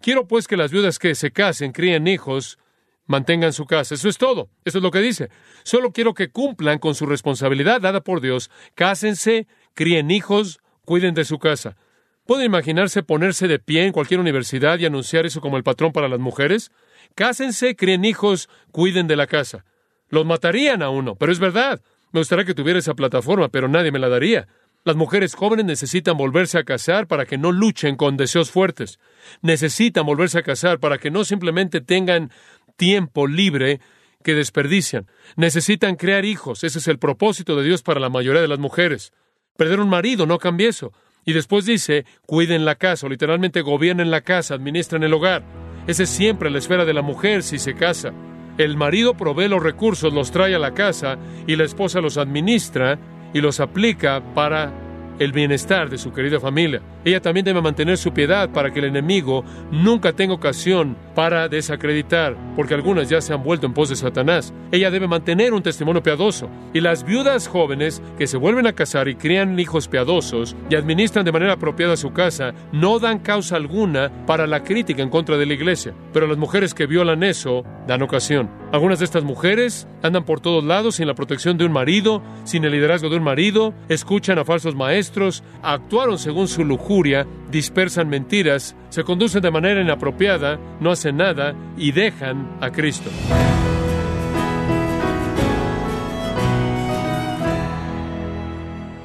Quiero 0.00 0.26
pues 0.26 0.48
que 0.48 0.56
las 0.56 0.72
viudas 0.72 0.98
que 0.98 1.14
se 1.14 1.30
casen, 1.30 1.72
críen 1.72 2.06
hijos, 2.06 2.58
mantengan 3.06 3.52
su 3.52 3.66
casa. 3.66 3.94
Eso 3.94 4.08
es 4.08 4.16
todo. 4.16 4.48
Eso 4.64 4.78
es 4.78 4.82
lo 4.82 4.90
que 4.90 5.00
dice. 5.00 5.28
Solo 5.62 5.92
quiero 5.92 6.14
que 6.14 6.30
cumplan 6.30 6.78
con 6.78 6.94
su 6.94 7.06
responsabilidad 7.06 7.80
dada 7.80 8.00
por 8.00 8.20
Dios. 8.20 8.50
Cásense, 8.74 9.46
críen 9.74 10.10
hijos, 10.10 10.60
cuiden 10.84 11.14
de 11.14 11.24
su 11.24 11.38
casa. 11.38 11.76
¿Pueden 12.24 12.46
imaginarse 12.46 13.02
ponerse 13.02 13.48
de 13.48 13.58
pie 13.58 13.84
en 13.84 13.92
cualquier 13.92 14.20
universidad 14.20 14.78
y 14.78 14.86
anunciar 14.86 15.26
eso 15.26 15.40
como 15.40 15.56
el 15.56 15.64
patrón 15.64 15.92
para 15.92 16.08
las 16.08 16.20
mujeres? 16.20 16.70
Cásense, 17.14 17.74
críen 17.76 18.04
hijos, 18.04 18.48
cuiden 18.70 19.06
de 19.06 19.16
la 19.16 19.26
casa. 19.26 19.64
Los 20.08 20.24
matarían 20.24 20.82
a 20.82 20.90
uno, 20.90 21.16
pero 21.16 21.32
es 21.32 21.40
verdad. 21.40 21.82
Me 22.12 22.20
gustaría 22.20 22.44
que 22.44 22.54
tuviera 22.54 22.78
esa 22.78 22.94
plataforma, 22.94 23.48
pero 23.48 23.68
nadie 23.68 23.92
me 23.92 23.98
la 23.98 24.08
daría. 24.08 24.48
Las 24.82 24.96
mujeres 24.96 25.34
jóvenes 25.34 25.66
necesitan 25.66 26.16
volverse 26.16 26.58
a 26.58 26.64
casar 26.64 27.06
para 27.06 27.26
que 27.26 27.36
no 27.36 27.52
luchen 27.52 27.96
con 27.96 28.16
deseos 28.16 28.50
fuertes. 28.50 28.98
Necesitan 29.42 30.06
volverse 30.06 30.38
a 30.38 30.42
casar 30.42 30.80
para 30.80 30.96
que 30.96 31.10
no 31.10 31.24
simplemente 31.24 31.82
tengan 31.82 32.30
tiempo 32.76 33.26
libre 33.26 33.80
que 34.24 34.34
desperdician. 34.34 35.06
Necesitan 35.36 35.96
crear 35.96 36.24
hijos. 36.24 36.64
Ese 36.64 36.78
es 36.78 36.88
el 36.88 36.98
propósito 36.98 37.56
de 37.56 37.64
Dios 37.64 37.82
para 37.82 38.00
la 38.00 38.08
mayoría 38.08 38.40
de 38.40 38.48
las 38.48 38.58
mujeres. 38.58 39.12
Perder 39.56 39.80
un 39.80 39.90
marido 39.90 40.24
no 40.24 40.38
cambia 40.38 40.70
eso. 40.70 40.92
Y 41.26 41.34
después 41.34 41.66
dice, 41.66 42.06
cuiden 42.26 42.64
la 42.64 42.76
casa, 42.76 43.06
literalmente 43.06 43.60
gobiernen 43.60 44.10
la 44.10 44.22
casa, 44.22 44.54
administren 44.54 45.02
el 45.02 45.12
hogar. 45.12 45.44
Esa 45.86 46.04
es 46.04 46.08
siempre 46.08 46.50
la 46.50 46.58
esfera 46.58 46.86
de 46.86 46.94
la 46.94 47.02
mujer 47.02 47.42
si 47.42 47.58
se 47.58 47.74
casa. 47.74 48.14
El 48.56 48.78
marido 48.78 49.14
provee 49.14 49.48
los 49.48 49.62
recursos, 49.62 50.12
los 50.14 50.30
trae 50.30 50.54
a 50.54 50.58
la 50.58 50.72
casa 50.72 51.18
y 51.46 51.56
la 51.56 51.64
esposa 51.64 52.00
los 52.00 52.16
administra 52.16 52.98
y 53.32 53.40
los 53.40 53.60
aplica 53.60 54.22
para 54.34 54.72
el 55.20 55.32
bienestar 55.32 55.88
de 55.88 55.98
su 55.98 56.12
querida 56.12 56.40
familia. 56.40 56.82
Ella 57.04 57.20
también 57.20 57.44
debe 57.44 57.62
mantener 57.62 57.96
su 57.96 58.12
piedad 58.12 58.50
para 58.50 58.72
que 58.72 58.80
el 58.80 58.86
enemigo 58.86 59.44
nunca 59.70 60.12
tenga 60.12 60.34
ocasión 60.34 60.96
para 61.14 61.48
desacreditar, 61.48 62.36
porque 62.56 62.74
algunas 62.74 63.08
ya 63.08 63.20
se 63.20 63.32
han 63.32 63.44
vuelto 63.44 63.66
en 63.66 63.74
pos 63.74 63.90
de 63.90 63.96
Satanás. 63.96 64.52
Ella 64.72 64.90
debe 64.90 65.06
mantener 65.06 65.52
un 65.52 65.62
testimonio 65.62 66.02
piadoso. 66.02 66.48
Y 66.72 66.80
las 66.80 67.04
viudas 67.04 67.46
jóvenes 67.46 68.02
que 68.18 68.26
se 68.26 68.38
vuelven 68.38 68.66
a 68.66 68.72
casar 68.72 69.08
y 69.08 69.14
crían 69.14 69.58
hijos 69.60 69.88
piadosos 69.88 70.56
y 70.70 70.74
administran 70.74 71.24
de 71.24 71.32
manera 71.32 71.52
apropiada 71.52 71.96
su 71.96 72.12
casa, 72.12 72.54
no 72.72 72.98
dan 72.98 73.18
causa 73.18 73.56
alguna 73.56 74.10
para 74.26 74.46
la 74.46 74.64
crítica 74.64 75.02
en 75.02 75.10
contra 75.10 75.36
de 75.36 75.46
la 75.46 75.54
iglesia. 75.54 75.94
Pero 76.12 76.26
las 76.26 76.38
mujeres 76.38 76.72
que 76.72 76.86
violan 76.86 77.22
eso 77.22 77.62
dan 77.86 78.02
ocasión. 78.02 78.48
Algunas 78.72 79.00
de 79.00 79.04
estas 79.04 79.24
mujeres 79.24 79.86
andan 80.02 80.24
por 80.24 80.40
todos 80.40 80.64
lados 80.64 80.96
sin 80.96 81.06
la 81.06 81.14
protección 81.14 81.58
de 81.58 81.64
un 81.64 81.72
marido, 81.72 82.22
sin 82.44 82.64
el 82.64 82.72
liderazgo 82.72 83.10
de 83.10 83.16
un 83.16 83.24
marido, 83.24 83.74
escuchan 83.88 84.38
a 84.38 84.44
falsos 84.44 84.74
maestros, 84.74 85.09
actuaron 85.62 86.18
según 86.18 86.48
su 86.48 86.64
lujuria, 86.64 87.26
dispersan 87.50 88.08
mentiras, 88.08 88.76
se 88.90 89.04
conducen 89.04 89.42
de 89.42 89.50
manera 89.50 89.80
inapropiada, 89.80 90.58
no 90.80 90.90
hacen 90.90 91.16
nada 91.16 91.54
y 91.76 91.92
dejan 91.92 92.58
a 92.60 92.70
Cristo. 92.70 93.10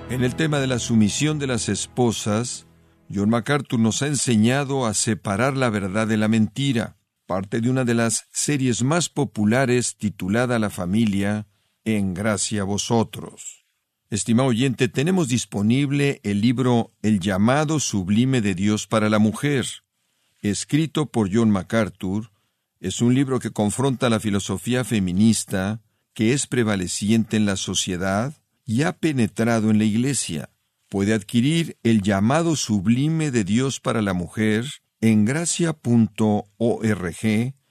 En 0.09 0.23
el 0.23 0.35
tema 0.35 0.59
de 0.59 0.67
la 0.67 0.79
sumisión 0.79 1.39
de 1.39 1.47
las 1.47 1.67
esposas, 1.67 2.67
John 3.13 3.29
MacArthur 3.29 3.79
nos 3.79 4.01
ha 4.01 4.07
enseñado 4.07 4.85
a 4.85 4.93
separar 4.93 5.57
la 5.57 5.69
verdad 5.69 6.07
de 6.07 6.15
la 6.15 6.29
mentira, 6.29 6.95
parte 7.25 7.59
de 7.59 7.69
una 7.69 7.83
de 7.83 7.95
las 7.95 8.27
series 8.31 8.81
más 8.81 9.09
populares 9.09 9.97
titulada 9.97 10.57
La 10.57 10.69
familia, 10.69 11.47
En 11.83 12.13
gracia 12.13 12.61
a 12.61 12.63
vosotros. 12.63 13.64
Estimado 14.11 14.49
oyente, 14.49 14.87
tenemos 14.87 15.29
disponible 15.29 16.19
el 16.21 16.39
libro 16.39 16.91
El 17.01 17.19
llamado 17.19 17.79
sublime 17.79 18.39
de 18.39 18.53
Dios 18.53 18.85
para 18.85 19.09
la 19.09 19.17
mujer, 19.17 19.65
escrito 20.41 21.07
por 21.07 21.33
John 21.33 21.49
MacArthur. 21.49 22.29
Es 22.79 23.01
un 23.01 23.15
libro 23.15 23.39
que 23.39 23.49
confronta 23.49 24.11
la 24.11 24.19
filosofía 24.19 24.83
feminista 24.83 25.81
que 26.13 26.33
es 26.33 26.45
prevaleciente 26.45 27.35
en 27.35 27.47
la 27.47 27.55
sociedad 27.55 28.35
y 28.63 28.83
ha 28.83 28.93
penetrado 28.93 29.71
en 29.71 29.79
la 29.79 29.85
Iglesia. 29.85 30.51
Puede 30.87 31.15
adquirir 31.15 31.77
el 31.81 32.03
llamado 32.03 32.55
sublime 32.55 33.31
de 33.31 33.43
Dios 33.43 33.79
para 33.79 34.03
la 34.03 34.13
mujer 34.13 34.65
en 35.01 35.25
gracia.org 35.25 36.45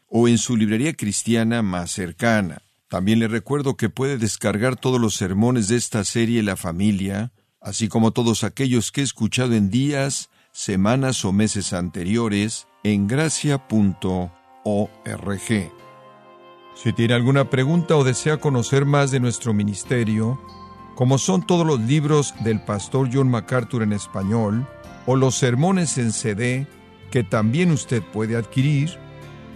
o 0.09 0.29
en 0.29 0.38
su 0.38 0.57
librería 0.57 0.94
cristiana 0.94 1.62
más 1.62 1.92
cercana. 1.92 2.63
También 2.94 3.18
le 3.18 3.26
recuerdo 3.26 3.76
que 3.76 3.90
puede 3.90 4.18
descargar 4.18 4.76
todos 4.76 5.00
los 5.00 5.16
sermones 5.16 5.66
de 5.66 5.74
esta 5.74 6.04
serie 6.04 6.44
La 6.44 6.54
familia, 6.54 7.33
así 7.61 7.88
como 7.88 8.12
todos 8.12 8.44
aquellos 8.44 8.92
que 8.92 9.00
he 9.00 9.04
escuchado 9.04 9.54
en 9.54 9.68
días, 9.68 10.30
semanas 10.52 11.24
o 11.24 11.33
meses 11.33 11.72
anteriores 11.72 12.68
en 12.85 13.09
gracia.org. 13.09 14.30
Si 16.76 16.92
tiene 16.92 17.14
alguna 17.14 17.50
pregunta 17.50 17.96
o 17.96 18.04
desea 18.04 18.37
conocer 18.37 18.85
más 18.85 19.11
de 19.11 19.18
nuestro 19.18 19.52
ministerio, 19.52 20.40
como 20.94 21.18
son 21.18 21.44
todos 21.44 21.66
los 21.66 21.80
libros 21.80 22.33
del 22.44 22.61
pastor 22.61 23.11
John 23.12 23.28
MacArthur 23.28 23.83
en 23.83 23.92
español, 23.92 24.68
o 25.07 25.16
los 25.16 25.35
sermones 25.35 25.98
en 25.98 26.12
CD 26.12 26.68
que 27.11 27.24
también 27.24 27.72
usted 27.72 28.04
puede 28.04 28.37
adquirir, 28.37 29.00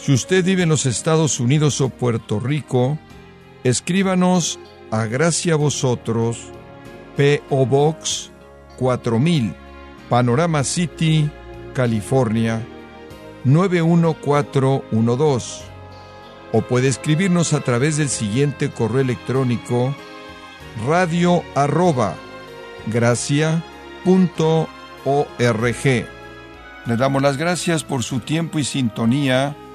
Si 0.00 0.12
usted 0.14 0.42
vive 0.42 0.62
en 0.62 0.70
los 0.70 0.86
Estados 0.86 1.40
Unidos 1.40 1.82
o 1.82 1.90
Puerto 1.90 2.40
Rico, 2.40 2.98
escríbanos 3.64 4.58
a 4.90 5.04
Gracia 5.04 5.56
Vosotros, 5.56 6.38
P.O. 7.18 7.66
Box 7.66 8.30
4000, 8.78 9.54
Panorama 10.08 10.64
City, 10.64 11.30
California 11.74 12.66
91412. 13.44 15.64
O 16.52 16.62
puede 16.62 16.88
escribirnos 16.88 17.52
a 17.52 17.60
través 17.60 17.98
del 17.98 18.08
siguiente 18.08 18.70
correo 18.70 19.02
electrónico 19.02 19.94
radio 20.86 21.44
arroba 21.54 22.14
gracia.org. 22.86 23.60
Le 26.86 26.96
damos 26.96 27.20
las 27.20 27.36
gracias 27.36 27.84
por 27.84 28.02
su 28.02 28.20
tiempo 28.20 28.58
y 28.58 28.64
sintonía 28.64 29.54